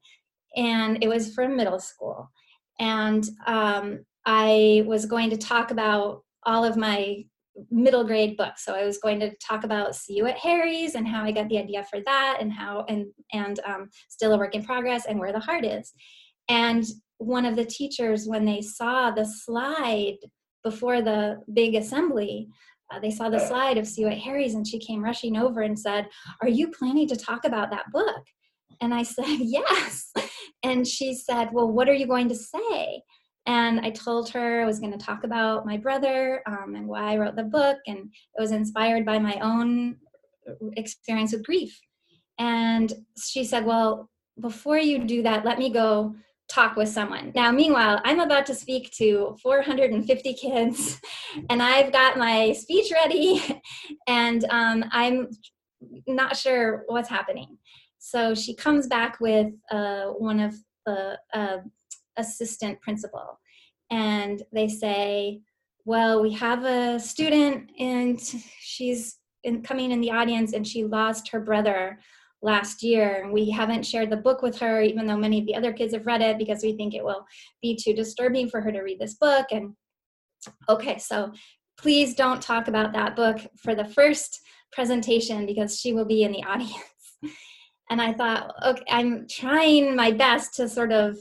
[0.57, 2.31] and it was for middle school.
[2.79, 7.25] And um, i was going to talk about all of my
[7.71, 8.55] middle grade book.
[8.57, 11.49] So I was going to talk about See You at Harry's and how I got
[11.49, 15.19] the idea for that and how and and um, still a work in progress and
[15.19, 15.93] where the heart is.
[16.49, 16.85] And
[17.19, 20.17] one of the teachers, when they saw the slide
[20.65, 22.49] before the big assembly,
[22.93, 25.62] uh, they saw the slide of See You at Harry's and she came rushing over
[25.62, 26.09] and said,
[26.41, 28.25] "Are you planning to talk about that book?"
[28.81, 30.12] And I said, "Yes."
[30.62, 33.03] And she said, "Well, what are you going to say?"
[33.47, 37.13] And I told her I was going to talk about my brother um, and why
[37.13, 39.97] I wrote the book, and it was inspired by my own
[40.77, 41.79] experience with grief.
[42.39, 44.09] And she said, Well,
[44.41, 46.15] before you do that, let me go
[46.49, 47.33] talk with someone.
[47.35, 51.01] Now, meanwhile, I'm about to speak to 450 kids,
[51.51, 53.43] and I've got my speech ready,
[54.07, 55.29] and um, I'm
[56.07, 57.59] not sure what's happening.
[57.99, 60.55] So she comes back with uh, one of
[60.87, 61.59] the uh,
[62.16, 63.40] assistant principal,
[63.90, 65.40] and they say,
[65.85, 68.20] "Well, we have a student, and
[68.61, 71.98] she's in, coming in the audience, and she lost her brother."
[72.42, 73.22] last year.
[73.22, 75.94] and We haven't shared the book with her, even though many of the other kids
[75.94, 77.25] have read it, because we think it will
[77.62, 79.46] be too disturbing for her to read this book.
[79.53, 79.75] And
[80.68, 81.33] okay, so
[81.79, 84.40] please don't talk about that book for the first
[84.72, 86.75] presentation because she will be in the audience.
[87.90, 91.16] and I thought, okay, I'm trying my best to sort of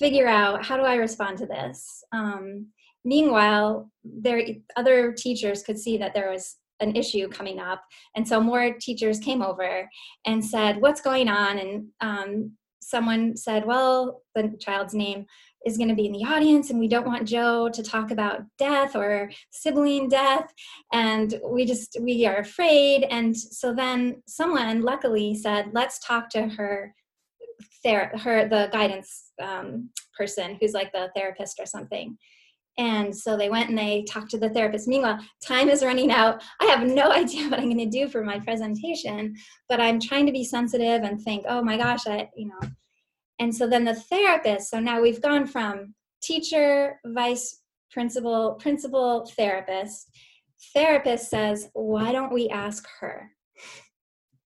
[0.00, 2.02] figure out how do I respond to this.
[2.10, 2.66] Um,
[3.04, 4.42] meanwhile, there
[4.74, 7.82] other teachers could see that there was an issue coming up
[8.16, 9.86] and so more teachers came over
[10.24, 15.26] and said what's going on and um, someone said well the child's name
[15.66, 18.40] is going to be in the audience and we don't want Jo to talk about
[18.58, 20.50] death or sibling death
[20.90, 26.48] and we just we are afraid and so then someone luckily said let's talk to
[26.48, 26.94] her
[27.84, 32.16] ther- her the guidance um, person who's like the therapist or something
[32.80, 34.88] and so they went and they talked to the therapist.
[34.88, 36.42] Meanwhile, time is running out.
[36.60, 39.34] I have no idea what I'm going to do for my presentation,
[39.68, 42.68] but I'm trying to be sensitive and think, oh my gosh, I, you know.
[43.38, 50.10] And so then the therapist, so now we've gone from teacher, vice principal, principal, therapist.
[50.74, 53.30] Therapist says, why don't we ask her?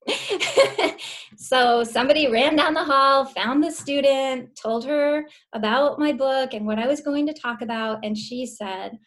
[1.38, 6.66] so somebody ran down the hall, found the student, told her about my book and
[6.66, 8.98] what I was going to talk about, and she said,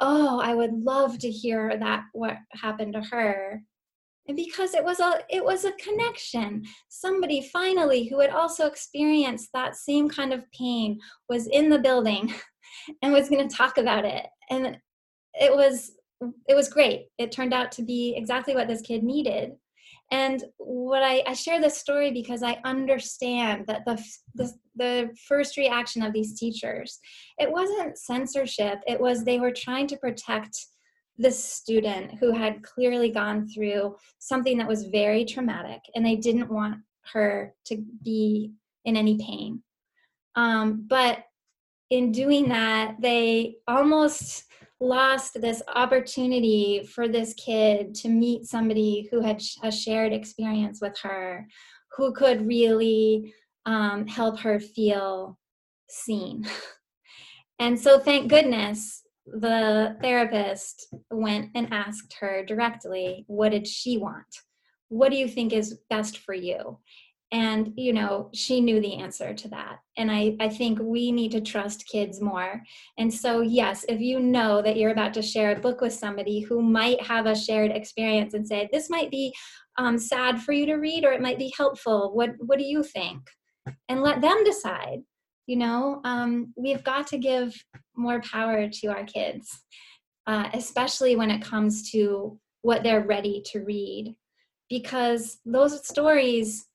[0.00, 3.62] "Oh, I would love to hear that what happened to her."
[4.28, 6.64] And because it was a it was a connection.
[6.88, 12.32] Somebody finally who had also experienced that same kind of pain was in the building
[13.02, 14.26] and was going to talk about it.
[14.50, 14.78] And
[15.34, 15.92] it was
[16.48, 17.06] it was great.
[17.18, 19.52] It turned out to be exactly what this kid needed
[20.12, 24.00] and what I, I share this story because I understand that the,
[24.34, 27.00] the, the first reaction of these teachers,
[27.38, 28.80] it wasn't censorship.
[28.86, 30.54] It was they were trying to protect
[31.16, 36.52] this student who had clearly gone through something that was very traumatic, and they didn't
[36.52, 36.76] want
[37.14, 38.52] her to be
[38.84, 39.62] in any pain.
[40.36, 41.24] Um, but
[41.88, 44.44] in doing that, they almost
[44.82, 50.98] lost this opportunity for this kid to meet somebody who had a shared experience with
[50.98, 51.46] her
[51.96, 53.32] who could really
[53.64, 55.38] um, help her feel
[55.88, 56.44] seen.
[57.62, 64.26] And so thank goodness the therapist went and asked her directly what did she want?
[64.88, 66.80] What do you think is best for you
[67.32, 69.78] and you know she knew the answer to that.
[69.96, 72.62] And I, I think we need to trust kids more.
[72.98, 76.40] And so yes if you know that you're about to share a book with somebody
[76.40, 79.34] who might have a shared experience and say this might be
[79.78, 82.12] um, sad for you to read or it might be helpful.
[82.14, 83.22] What what do you think?
[83.88, 85.00] And let them decide
[85.46, 86.00] you know?
[86.04, 87.52] Um, we've got to give
[87.96, 89.64] more power to our kids
[90.26, 94.14] uh, especially when it comes to what they're ready to read.
[94.68, 96.66] Because those stories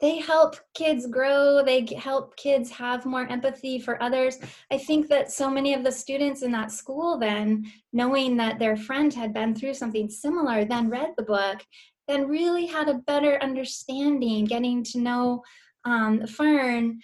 [0.00, 4.38] they help kids grow they help kids have more empathy for others.
[4.70, 8.76] I think that so many of the students in that school then knowing that their
[8.76, 11.64] friend had been through something similar then read the book
[12.08, 15.42] then really had a better understanding getting to know
[15.84, 16.98] um, fern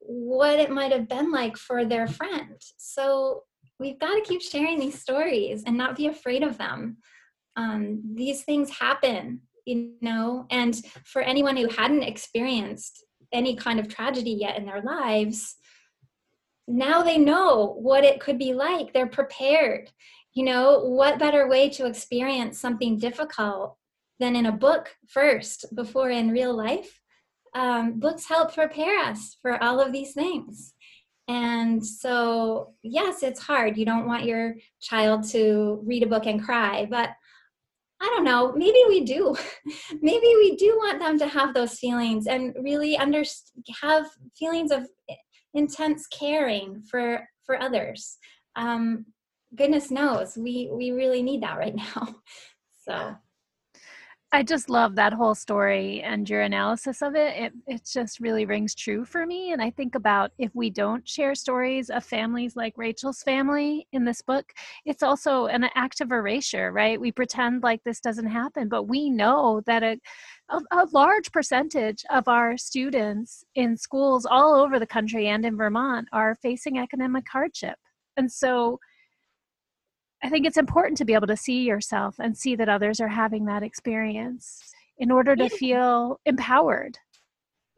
[0.00, 2.60] what it might have been like for their friend.
[2.78, 3.42] So
[3.78, 6.98] we've got to keep sharing these stories and not be afraid of them.
[7.56, 10.46] Um, these things happen you know?
[10.50, 10.74] And
[11.04, 15.56] for anyone who hadn't experienced any kind of tragedy yet in their lives
[16.68, 18.92] now they know what it could be like.
[18.92, 19.90] They're prepared.
[20.34, 23.76] You know what better way to experience something difficult
[24.18, 27.00] than in a book first before in real life?
[27.54, 30.74] Um, books help prepare us for all of these things.
[31.28, 33.76] And so yes it's hard.
[33.76, 37.10] You don't want your child to read a book and cry but
[38.00, 39.34] I don't know, maybe we do.
[40.02, 43.22] maybe we do want them to have those feelings and really under
[43.80, 44.06] have
[44.38, 44.86] feelings of
[45.54, 48.18] intense caring for for others.
[48.56, 49.06] Um,
[49.54, 52.16] goodness knows, we we really need that right now.
[52.86, 53.16] So
[54.32, 57.36] I just love that whole story and your analysis of it.
[57.36, 59.52] It it just really rings true for me.
[59.52, 64.04] And I think about if we don't share stories of families like Rachel's family in
[64.04, 64.52] this book,
[64.84, 67.00] it's also an act of erasure, right?
[67.00, 69.96] We pretend like this doesn't happen, but we know that a
[70.50, 75.56] a, a large percentage of our students in schools all over the country and in
[75.56, 77.78] Vermont are facing economic hardship.
[78.16, 78.80] And so
[80.26, 83.06] I think it's important to be able to see yourself and see that others are
[83.06, 84.60] having that experience
[84.98, 86.98] in order to feel empowered.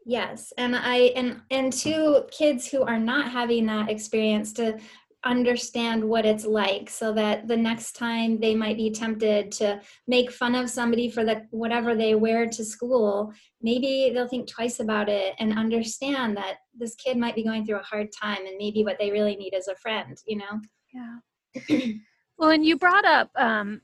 [0.03, 4.79] Yes, and I and and to kids who are not having that experience to
[5.25, 10.31] understand what it's like so that the next time they might be tempted to make
[10.31, 15.09] fun of somebody for the whatever they wear to school maybe they'll think twice about
[15.09, 18.81] it and understand that this kid might be going through a hard time and maybe
[18.85, 20.61] what they really need is a friend you know?
[20.93, 21.89] Yeah
[22.39, 23.81] well and you brought up um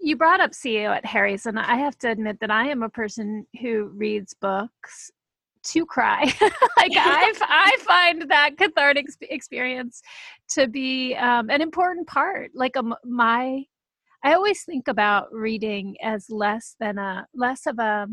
[0.00, 2.82] you brought up See You at Harry's, and I have to admit that I am
[2.82, 5.10] a person who reads books
[5.64, 6.22] to cry.
[6.76, 10.02] like I, I find that cathartic experience
[10.50, 12.52] to be um, an important part.
[12.54, 13.64] Like a, um, my,
[14.24, 18.06] I always think about reading as less than a less of a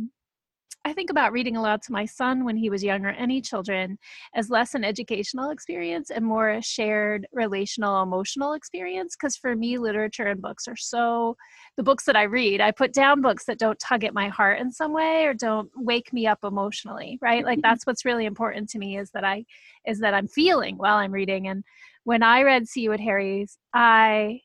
[0.86, 3.98] I think about reading aloud to my son when he was younger, any children,
[4.36, 9.16] as less an educational experience and more a shared relational, emotional experience.
[9.16, 11.38] Because for me, literature and books are so,
[11.76, 14.60] the books that I read, I put down books that don't tug at my heart
[14.60, 17.44] in some way or don't wake me up emotionally, right?
[17.44, 17.68] Like mm-hmm.
[17.68, 19.46] that's what's really important to me is that I,
[19.88, 21.48] is that I'm feeling while I'm reading.
[21.48, 21.64] And
[22.04, 24.42] when I read See You at Harry's, I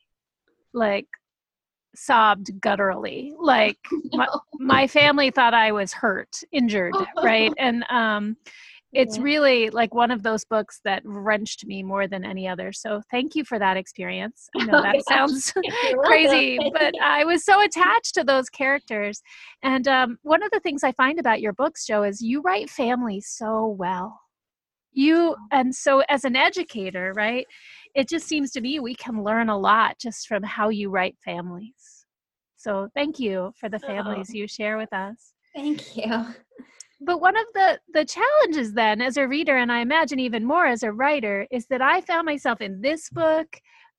[0.73, 1.07] like
[1.95, 3.77] sobbed gutturally like
[4.13, 4.27] my,
[4.59, 7.51] my, family thought i was hurt injured right?
[7.57, 8.37] And um
[8.93, 9.23] it's yeah.
[9.23, 12.73] really like one of those books that wrenched me more than any other.
[12.73, 14.49] So thank you for that experience.
[14.59, 15.53] I know that sounds
[16.03, 19.21] crazy but i was so attached to those characters.
[19.63, 22.69] And um, one of the things i find about your books Jo is you write
[22.69, 24.19] family so well
[24.93, 27.45] you and so as an educator right
[27.93, 31.17] it just seems to me we can learn a lot just from how you write
[31.23, 32.05] families.
[32.55, 33.87] So thank you for the oh.
[33.87, 34.37] families oh.
[34.37, 35.33] you share with us.
[35.55, 36.25] Thank you.
[37.03, 40.67] But one of the the challenges then as a reader and I imagine even more
[40.67, 43.47] as a writer is that I found myself in this book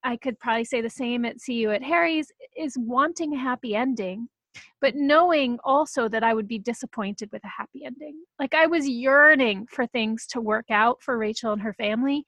[0.05, 3.75] I could probably say the same at See You at Harry's is wanting a happy
[3.75, 4.29] ending
[4.81, 8.23] but knowing also that I would be disappointed with a happy ending.
[8.39, 12.25] Like I was yearning for things to work out for Rachel and her family.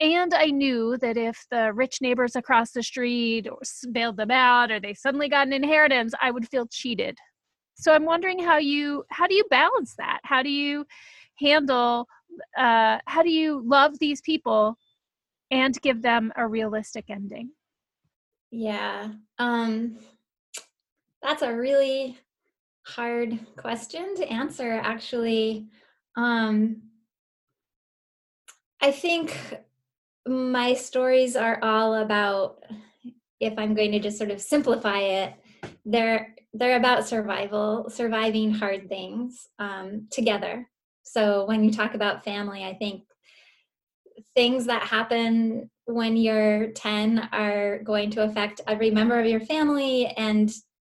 [0.00, 3.48] And I knew that if the rich neighbors across the street
[3.92, 7.16] bailed them out or they suddenly got an inheritance, I would feel cheated.
[7.74, 10.20] So I'm wondering how you how do you balance that?
[10.22, 10.84] How do you
[11.38, 12.06] handle
[12.56, 14.76] uh how do you love these people
[15.50, 17.50] and give them a realistic ending?
[18.50, 19.08] Yeah.
[19.38, 19.98] Um
[21.24, 22.18] that's a really
[22.86, 25.66] hard question to answer, actually.
[26.16, 26.82] Um,
[28.80, 29.34] I think
[30.26, 32.62] my stories are all about,
[33.40, 35.34] if I'm going to just sort of simplify it,
[35.86, 40.68] they're they're about survival, surviving hard things um, together.
[41.02, 43.02] So when you talk about family, I think
[44.36, 50.06] things that happen when you're 10 are going to affect every member of your family
[50.06, 50.52] and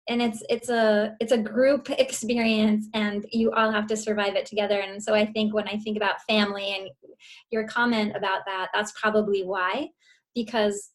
[0.10, 4.46] and it's it's a it's a group experience and you all have to survive it
[4.46, 4.80] together.
[4.80, 6.90] And so i think when i think about family and
[7.52, 9.90] your comment about that that's probably why
[10.36, 10.92] because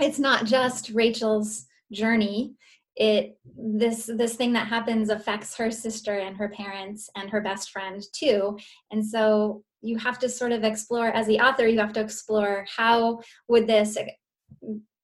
[0.00, 2.54] it's not just rachel's journey.
[2.96, 7.70] It this this thing that happens affects her sister and her parents and her best
[7.70, 8.58] friend too.
[8.90, 12.66] And so you have to sort of explore as the author you have to explore
[12.76, 13.96] how would this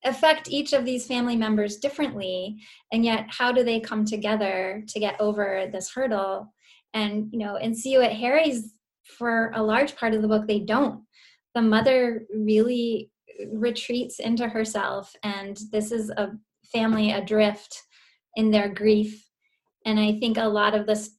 [0.05, 2.57] affect each of these family members differently
[2.93, 6.53] and yet how do they come together to get over this hurdle?
[6.95, 8.73] And you know and see you at harry's
[9.19, 11.05] for a large part of the book they don't.
[11.55, 13.11] The mother really
[13.53, 16.31] retreats into herself and this is a
[16.73, 17.83] family adrift
[18.35, 19.25] in their grief.
[19.85, 21.17] And i think a lot of this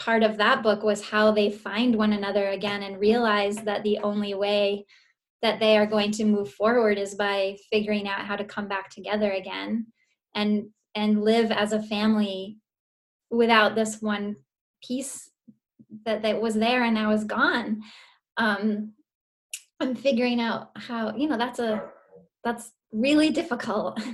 [0.00, 3.98] part of that book was how they find one another again and realize that the
[3.98, 4.86] only way
[5.42, 8.90] that they are going to move forward is by figuring out how to come back
[8.90, 9.86] together again
[10.34, 12.58] and and live as a family
[13.30, 14.36] without this one
[14.86, 15.30] piece
[16.04, 17.82] that that was there and now is gone.
[18.36, 18.92] Um
[19.80, 21.82] i'm figuring out how you know that's a
[22.44, 24.00] that's really difficult.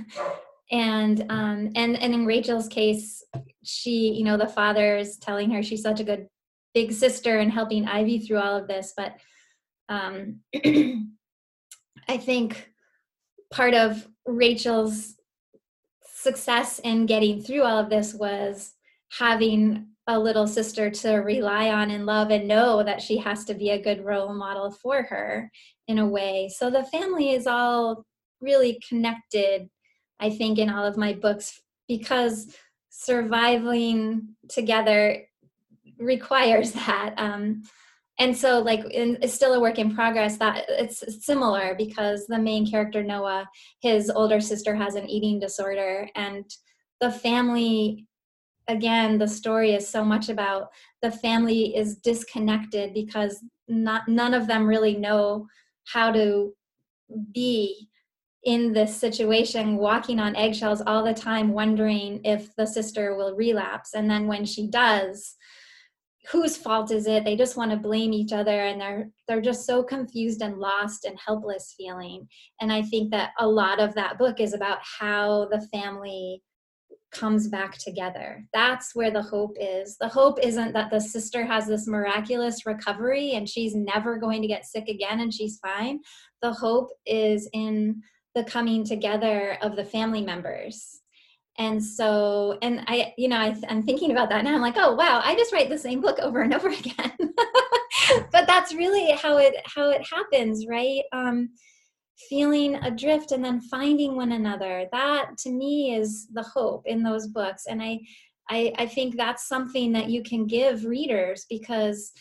[0.69, 3.23] And um and and in rachel's case
[3.63, 6.27] she you know the father is telling her she's such a good
[6.73, 9.15] big sister and helping ivy through all of this but
[9.89, 10.41] um
[12.09, 12.71] I think
[13.51, 15.15] part of Rachel's
[16.05, 18.73] success in getting through all of this was
[19.17, 23.53] having a little sister to rely on and love and know that she has to
[23.53, 25.51] be a good role model for her
[25.87, 26.49] in a way.
[26.53, 28.05] So the family is all
[28.39, 29.69] really connected,
[30.19, 32.55] I think, in all of my books because
[32.89, 35.23] surviving together
[35.99, 37.13] requires that.
[37.17, 37.63] Um,
[38.19, 42.37] and so like in, it's still a work in progress that it's similar because the
[42.37, 43.47] main character noah
[43.81, 46.45] his older sister has an eating disorder and
[46.99, 48.05] the family
[48.67, 50.69] again the story is so much about
[51.01, 55.47] the family is disconnected because not none of them really know
[55.85, 56.53] how to
[57.33, 57.89] be
[58.43, 63.93] in this situation walking on eggshells all the time wondering if the sister will relapse.
[63.93, 65.35] And then when she does
[66.31, 67.23] whose fault is it?
[67.23, 71.05] They just want to blame each other and they're they're just so confused and lost
[71.05, 72.27] and helpless feeling.
[72.61, 76.41] And i think that a lot of that book is about how the family
[77.11, 78.45] comes back together.
[78.53, 79.97] That's where the hope is.
[79.99, 84.47] The hope isn't that the sister has this miraculous recovery and she's never going to
[84.47, 85.99] get sick again and she's fine.
[86.41, 88.01] The hope is in
[88.35, 90.99] the coming together of the family members
[91.57, 94.55] and so and i you know I, am thinking about that now.
[94.55, 97.13] I'm like oh wow i just write the same book over and over again.
[98.31, 101.03] But that's really how it how it happens right?
[101.11, 101.49] Um
[102.29, 104.87] feeling adrift and then finding one another.
[104.91, 107.65] That to me is the hope in those books.
[107.67, 107.99] And i
[108.49, 112.11] i, I think that's something that you can give readers because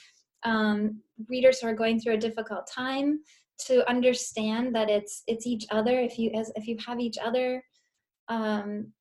[0.45, 3.21] um, readers who are going through a difficult time
[3.67, 5.99] to understand that it's it's each other.
[5.99, 7.63] If you as if you have each other
[8.29, 8.93] um,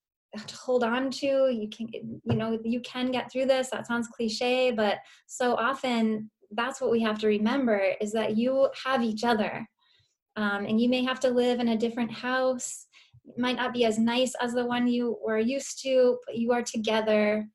[0.45, 4.07] to hold on to you can you know you can get through this that sounds
[4.07, 9.23] cliche but so often that's what we have to remember is that you have each
[9.23, 9.67] other.
[10.37, 12.87] Um, and you may have to live in a different house.
[13.25, 16.51] It might not be as nice as the one you were used to but you
[16.51, 17.47] are together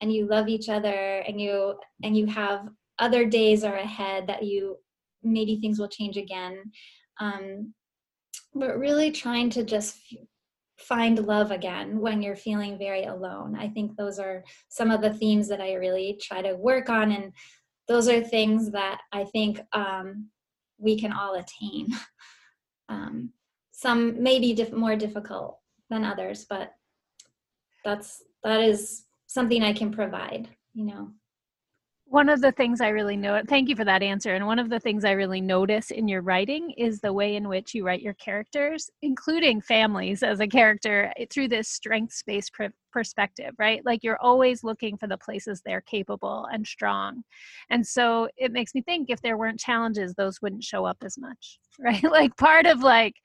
[0.00, 2.68] and you love each other and you and you have
[2.98, 4.76] other days are ahead that you
[5.22, 6.70] maybe things will change again.
[7.20, 7.72] Um,
[8.54, 9.96] but really trying to just
[10.78, 13.56] find love again when you're feeling very alone.
[13.56, 17.12] I think those are some of the themes that I really try to work on,
[17.12, 17.32] and
[17.88, 20.28] those are things that I think um,
[20.78, 21.88] we can all attain.
[22.90, 23.30] Um,
[23.72, 25.58] some may be diff- more difficult
[25.88, 26.70] than others, but
[27.82, 30.50] that's that is something I can provide.
[30.74, 31.10] You know
[32.14, 34.36] one of the things I really know, thank you for that answer.
[34.36, 37.48] And one of the things I really notice in your writing is the way in
[37.48, 42.52] which you write your characters, including families as a character, eh, through this strengths based
[42.52, 43.84] pr- perspective, right?
[43.84, 47.24] Like you're always looking for the places they're capable and strong.
[47.68, 51.18] And so it makes me think if there weren't challenges, those wouldn't show up as
[51.18, 52.04] much, right?
[52.04, 53.16] like part of like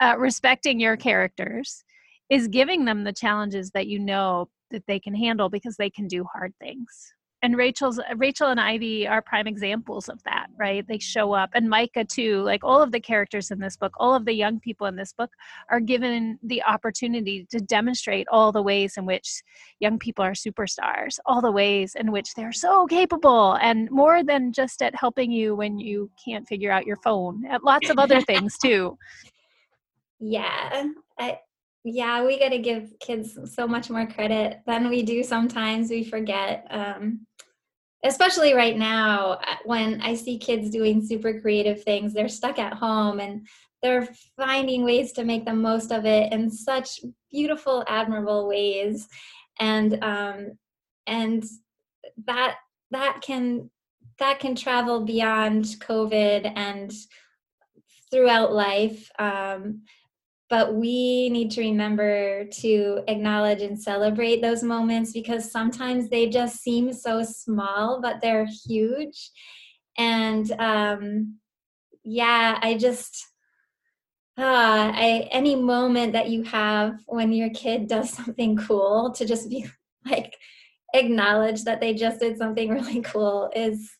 [0.00, 1.82] uh, respecting your characters
[2.28, 6.06] is giving them the challenges that you know that they can handle because they can
[6.06, 7.14] do hard things
[7.44, 10.82] and Rachel's Rachel and Ivy are prime examples of that, right?
[10.88, 12.40] They show up and Micah too.
[12.40, 15.12] Like all of the characters in this book, all of the young people in this
[15.12, 15.30] book
[15.68, 19.42] are given the opportunity to demonstrate all the ways in which
[19.78, 24.50] young people are superstars, all the ways in which they're so capable and more than
[24.50, 28.20] just at helping you when you can't figure out your phone, at lots of other
[28.22, 28.96] things too.
[30.18, 30.84] Yeah.
[31.18, 31.40] I
[31.84, 35.90] yeah, we got to give kids so much more credit than we do sometimes.
[35.90, 36.66] We forget.
[36.70, 37.26] Um,
[38.04, 42.74] especially right now uh, when I see kids doing super creative things, they're stuck at
[42.74, 43.46] home and
[43.82, 49.08] they're finding ways to make the most of it in such beautiful, admirable ways.
[49.60, 50.52] And um,
[51.06, 51.44] and
[52.26, 52.56] that
[52.92, 53.70] that can
[54.18, 56.92] that can travel beyond COVID and
[58.10, 59.10] throughout life.
[59.18, 59.82] Um,
[60.50, 66.62] but we need to remember to acknowledge and celebrate those moments because sometimes they just
[66.62, 69.30] seem so small but they're huge.
[69.96, 71.38] And um
[72.04, 73.26] yeah i just
[74.36, 79.48] uh, I, any moment that you have when your kid does something cool to just
[79.48, 79.66] be
[80.04, 80.36] like
[80.92, 83.90] acknowledge that they just did something really cool is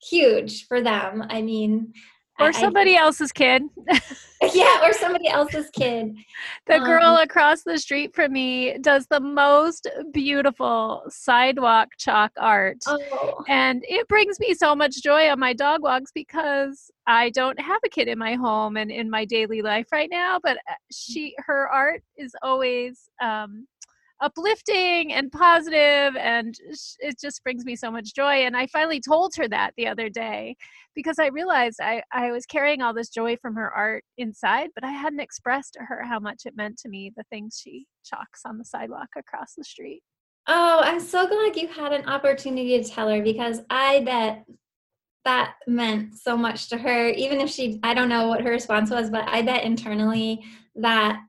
[0.00, 1.24] huge for them.
[1.28, 1.92] I mean
[2.38, 3.62] or somebody I, else's kid.
[4.52, 6.16] yeah, or somebody else's kid.
[6.66, 12.78] The um, girl across the street from me does the most beautiful sidewalk chalk art.
[12.86, 13.44] Oh.
[13.48, 17.80] And it brings me so much joy on my dog walks because I don't have
[17.84, 21.34] a kid in my home and in my daily life right now, but uh, she
[21.38, 23.66] her art is always um
[24.20, 26.54] uplifting and positive and
[26.98, 30.08] it just brings me so much joy and i finally told her that the other
[30.08, 30.56] day
[30.94, 34.84] because i realized i, I was carrying all this joy from her art inside but
[34.84, 38.42] i hadn't expressed to her how much it meant to me the things she chalks
[38.44, 40.02] on the sidewalk across the street
[40.50, 44.46] Oh, I'm so glad you had an opportunity to tell her because I bet
[45.26, 47.10] that meant so much to her.
[47.10, 50.42] Even if she, I don't know what her response was, but I bet internally
[50.76, 51.20] that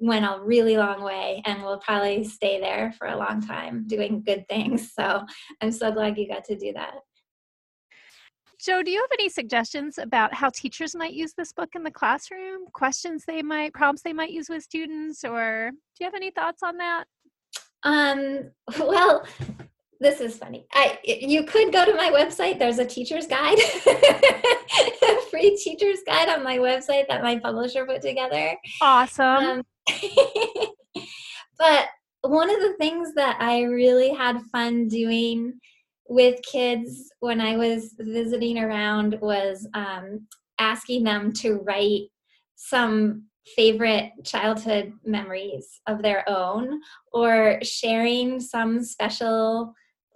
[0.00, 4.22] went a really long way and will probably stay there for a long time doing
[4.22, 4.92] good things.
[4.92, 5.24] So
[5.60, 6.94] I'm so glad you got to do that.
[8.62, 11.90] Jo, do you have any suggestions about how teachers might use this book in the
[11.90, 12.66] classroom?
[12.74, 16.62] Questions they might, problems they might use with students, or do you have any thoughts
[16.62, 17.04] on that?
[17.84, 19.24] Um, well,
[19.98, 20.66] this is funny.
[20.72, 22.58] I you could go to my website.
[22.58, 28.02] There's a teacher's guide, a free teacher's guide on my website that my publisher put
[28.02, 28.56] together.
[28.82, 29.24] Awesome.
[29.24, 29.62] Um,
[31.58, 31.88] but
[32.22, 35.58] one of the things that I really had fun doing
[36.08, 40.26] with kids when I was visiting around was um,
[40.58, 42.08] asking them to write
[42.56, 43.24] some
[43.56, 46.80] favorite childhood memories of their own
[47.12, 49.72] or sharing some special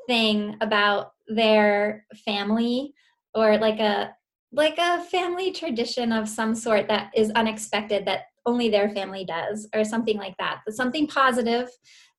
[0.07, 2.93] thing about their family
[3.35, 4.14] or like a
[4.53, 9.69] like a family tradition of some sort that is unexpected that only their family does
[9.75, 10.61] or something like that.
[10.65, 11.69] But something positive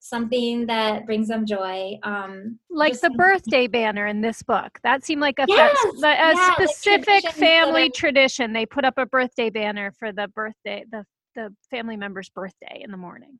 [0.06, 4.80] something that brings them joy um like the birthday banner in this book.
[4.84, 8.54] That seemed like a, yes, fe- a yeah, specific like family tradition.
[8.54, 11.06] They put up a birthday banner for the birthday the
[11.36, 13.38] the family member's birthday in the morning.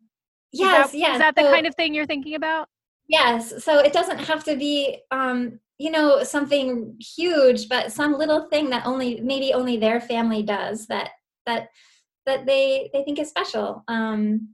[0.52, 2.68] Yes is that, yes is that the so, kind of thing you're thinking about?
[3.08, 8.48] Yes so it doesn't have to be um you know something huge but some little
[8.50, 11.12] thing that only maybe only their family does that
[11.46, 11.68] that
[12.26, 14.50] that they they think is special um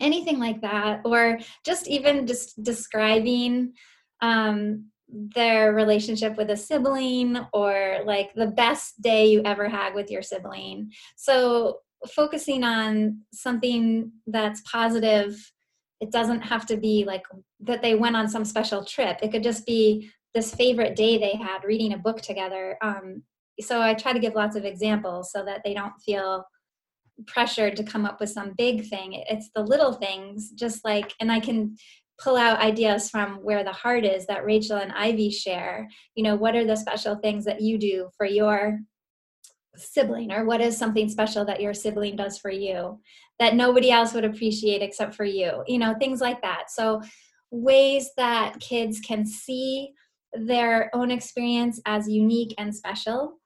[0.00, 3.72] anything like that or just even just describing
[4.20, 10.10] um their relationship with a sibling or like the best day you ever had with
[10.10, 10.90] your sibling.
[11.16, 11.80] So
[12.14, 15.36] focusing on something that's positive
[16.00, 17.22] it doesn't have to be like
[17.60, 19.20] that they went on some special trip.
[19.22, 22.76] It could just be this favorite day they had reading a book together.
[22.82, 23.22] Um,
[23.60, 26.44] so i try to give lots of examples so that they don't feel
[27.26, 29.22] pressured to come up with some big thing.
[29.28, 31.76] It's the little things just like and i can
[32.22, 35.88] pull out ideas from where the heart is that rachel and ivy share.
[36.14, 38.80] You know what are the special things that you do for your
[39.76, 43.00] sibling or what is something special that your sibling does for you
[43.38, 45.64] that nobody else would appreciate except for you?
[45.66, 46.70] You know things like that.
[46.70, 47.02] So
[47.50, 49.92] ways that kids can see
[50.32, 53.38] their own experience as unique and special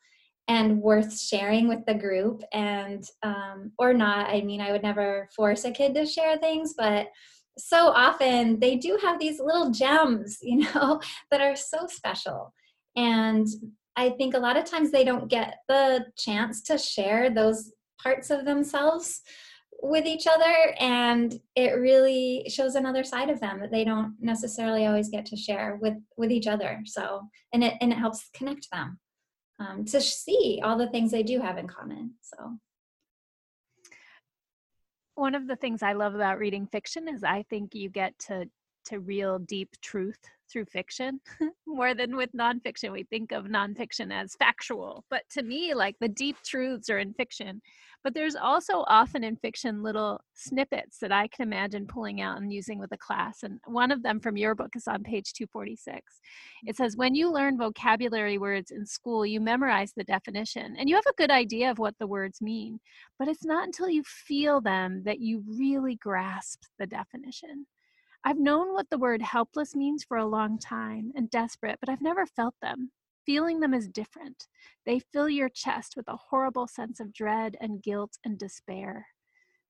[0.49, 2.43] and worth sharing with the group.
[2.53, 6.75] And um, or not i mean i would never force a kid to share things
[6.77, 7.09] but
[7.59, 12.53] so often they do have these little gems you know that are so special.
[12.97, 13.47] And
[13.97, 17.73] I think a lot of times they don't get the chance to share those
[18.03, 19.21] parts of themselves
[19.83, 24.87] with each other and it really shows another side of them that they don't necessarily
[24.87, 26.81] always get to share with with each other.
[26.85, 27.23] So
[27.53, 28.99] and it and it helps connect them
[29.59, 32.59] um, to see all the things they do have in common so.
[35.15, 38.49] One of the things i love about reading fiction is i think you get to
[38.87, 40.19] to real deep truth
[40.51, 41.21] through fiction
[41.67, 42.93] more than with nonfiction.
[42.93, 47.15] We think of nonfiction as factual, but to me, like the deep truths are in
[47.15, 47.61] fiction.
[48.05, 52.53] But there's also often in fiction little snippets that I can imagine pulling out and
[52.53, 53.43] using with a class.
[53.43, 56.21] And one of them from your book is on page 246.
[56.67, 60.95] It says, When you learn vocabulary words in school, you memorize the definition and you
[60.95, 62.79] have a good idea of what the words mean.
[63.19, 67.67] But it's not until you feel them that you really grasp the definition.
[68.27, 72.03] I've known what the word helpless means for a long time and desperate, but I've
[72.03, 72.91] never felt them.
[73.25, 74.49] Feeling them is different.
[74.85, 79.07] They fill your chest with a horrible sense of dread and guilt and despair.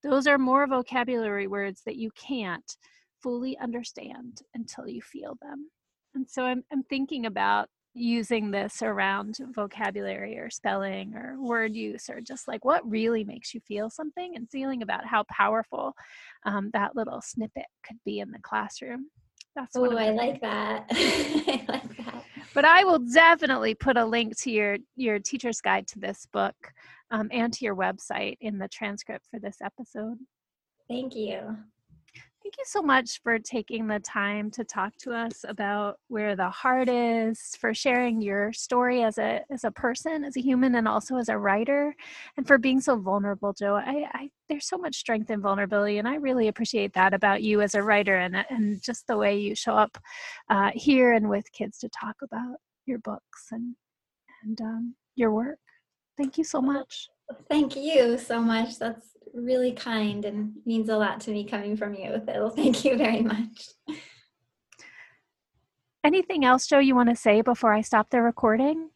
[0.02, 2.78] Those are more vocabulary words that you can't
[3.22, 5.70] fully understand until you feel them.
[6.14, 12.10] And so I'm, I'm thinking about using this around vocabulary or spelling or word use
[12.10, 15.94] or just like what really makes you feel something and feeling about how powerful
[16.44, 19.06] um, that little snippet could be in the classroom.
[19.54, 20.84] That's oh, I like that.
[20.90, 22.24] I like that.
[22.52, 26.54] But I will definitely put a link to your your teacher's guide to this book
[27.10, 30.18] um, and to your website in the transcript for this episode.
[30.88, 31.56] Thank you.
[32.46, 36.48] Thank you so much for taking the time to talk to us about where the
[36.48, 40.86] heart is, for sharing your story as a as a person, as a human, and
[40.86, 41.92] also as a writer,
[42.36, 43.74] and for being so vulnerable, Jo.
[43.74, 47.62] I, I there's so much strength in vulnerability, and I really appreciate that about you
[47.62, 49.98] as a writer, and and just the way you show up
[50.48, 53.74] uh, here and with kids to talk about your books and
[54.44, 55.58] and um, your work.
[56.16, 57.08] Thank you so much.
[57.50, 58.78] Thank you so much.
[58.78, 62.50] That's really kind and means a lot to me coming from you, Phil.
[62.56, 63.68] Thank you very much.
[66.04, 68.90] Anything else, Jo, you want to say before I stop the recording?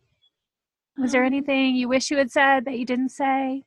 [0.96, 3.64] Was there um, anything you wish you had said that you didn't say?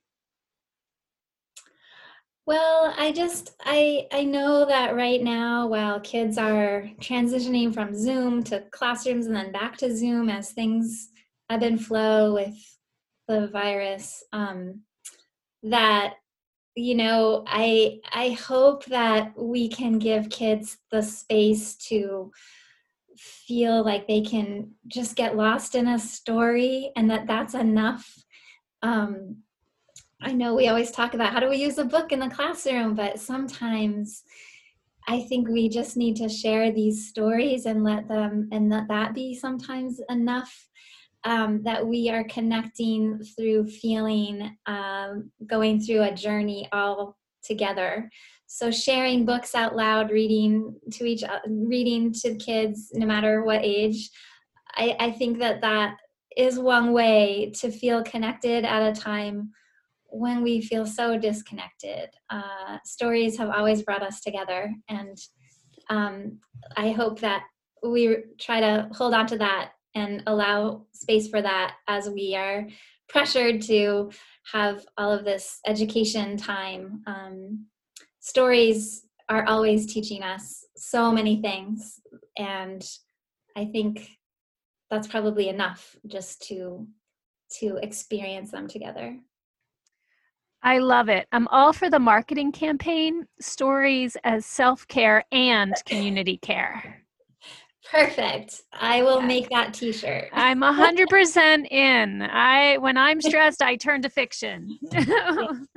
[2.46, 8.44] Well, I just I I know that right now while kids are transitioning from Zoom
[8.46, 11.10] to classrooms and then back to Zoom as things
[11.50, 12.56] ebb and flow with
[13.28, 14.82] the virus um,
[15.64, 16.16] that
[16.76, 22.32] you know I I hope that we can give kids the space to
[23.18, 28.12] feel like they can just get lost in a story and that that's enough.
[28.82, 29.38] Um,
[30.22, 32.96] I know we always talk about how do we use a book in the classroom,
[32.96, 34.24] but sometimes
[35.08, 39.14] I think we just need to share these stories and let them, and let that
[39.14, 40.70] be sometimes enough
[41.26, 48.10] um, that we are connecting through feeling, um, going through a journey all together.
[48.48, 54.10] So sharing books out loud, reading to each, reading to kids, no matter what age,
[54.76, 55.98] I, I think that that
[56.36, 59.52] is one way to feel connected at a time
[60.06, 62.10] when we feel so disconnected.
[62.30, 65.18] Uh, stories have always brought us together, and
[65.90, 66.40] um,
[66.78, 67.44] I hope that
[67.84, 72.68] we try to hold on to that and allow space for that as we are
[73.10, 74.12] pressured to
[74.52, 77.02] have all of this education time.
[77.06, 77.66] Um,
[78.20, 82.00] stories are always teaching us so many things,
[82.38, 82.84] and
[83.56, 84.10] I think
[84.90, 86.88] that's probably enough just to
[87.60, 89.20] to experience them together.
[90.64, 91.28] I love it.
[91.32, 97.03] I'm all for the marketing campaign, stories as self care and community care.
[97.92, 98.62] Perfect.
[98.72, 100.30] I will make that t-shirt.
[100.34, 102.22] I'm a 100% in.
[102.22, 104.78] I when I'm stressed, I turn to fiction.
[104.96, 105.68] um,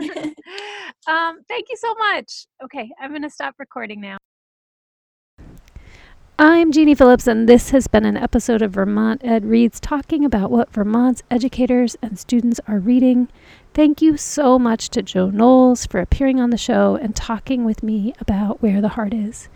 [1.49, 2.47] thank you so much.
[2.65, 4.17] Okay, I'm going to stop recording now.
[6.39, 10.51] I'm Jeanie Phillips, and this has been an episode of Vermont Ed Reads talking about
[10.51, 13.29] what Vermont's educators and students are reading.
[13.73, 17.83] Thank you so much to Jo Knowles for appearing on the show and talking with
[17.83, 19.49] me about Where the Heart Is.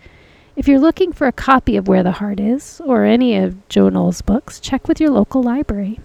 [0.53, 4.21] If you're looking for a copy of Where the Heart Is or any of Knowles'
[4.21, 6.01] books, check with your local library.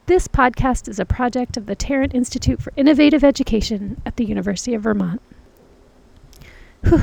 [0.10, 4.74] This podcast is a project of the Tarrant Institute for Innovative Education at the University
[4.74, 5.22] of Vermont.
[6.84, 7.02] Whew.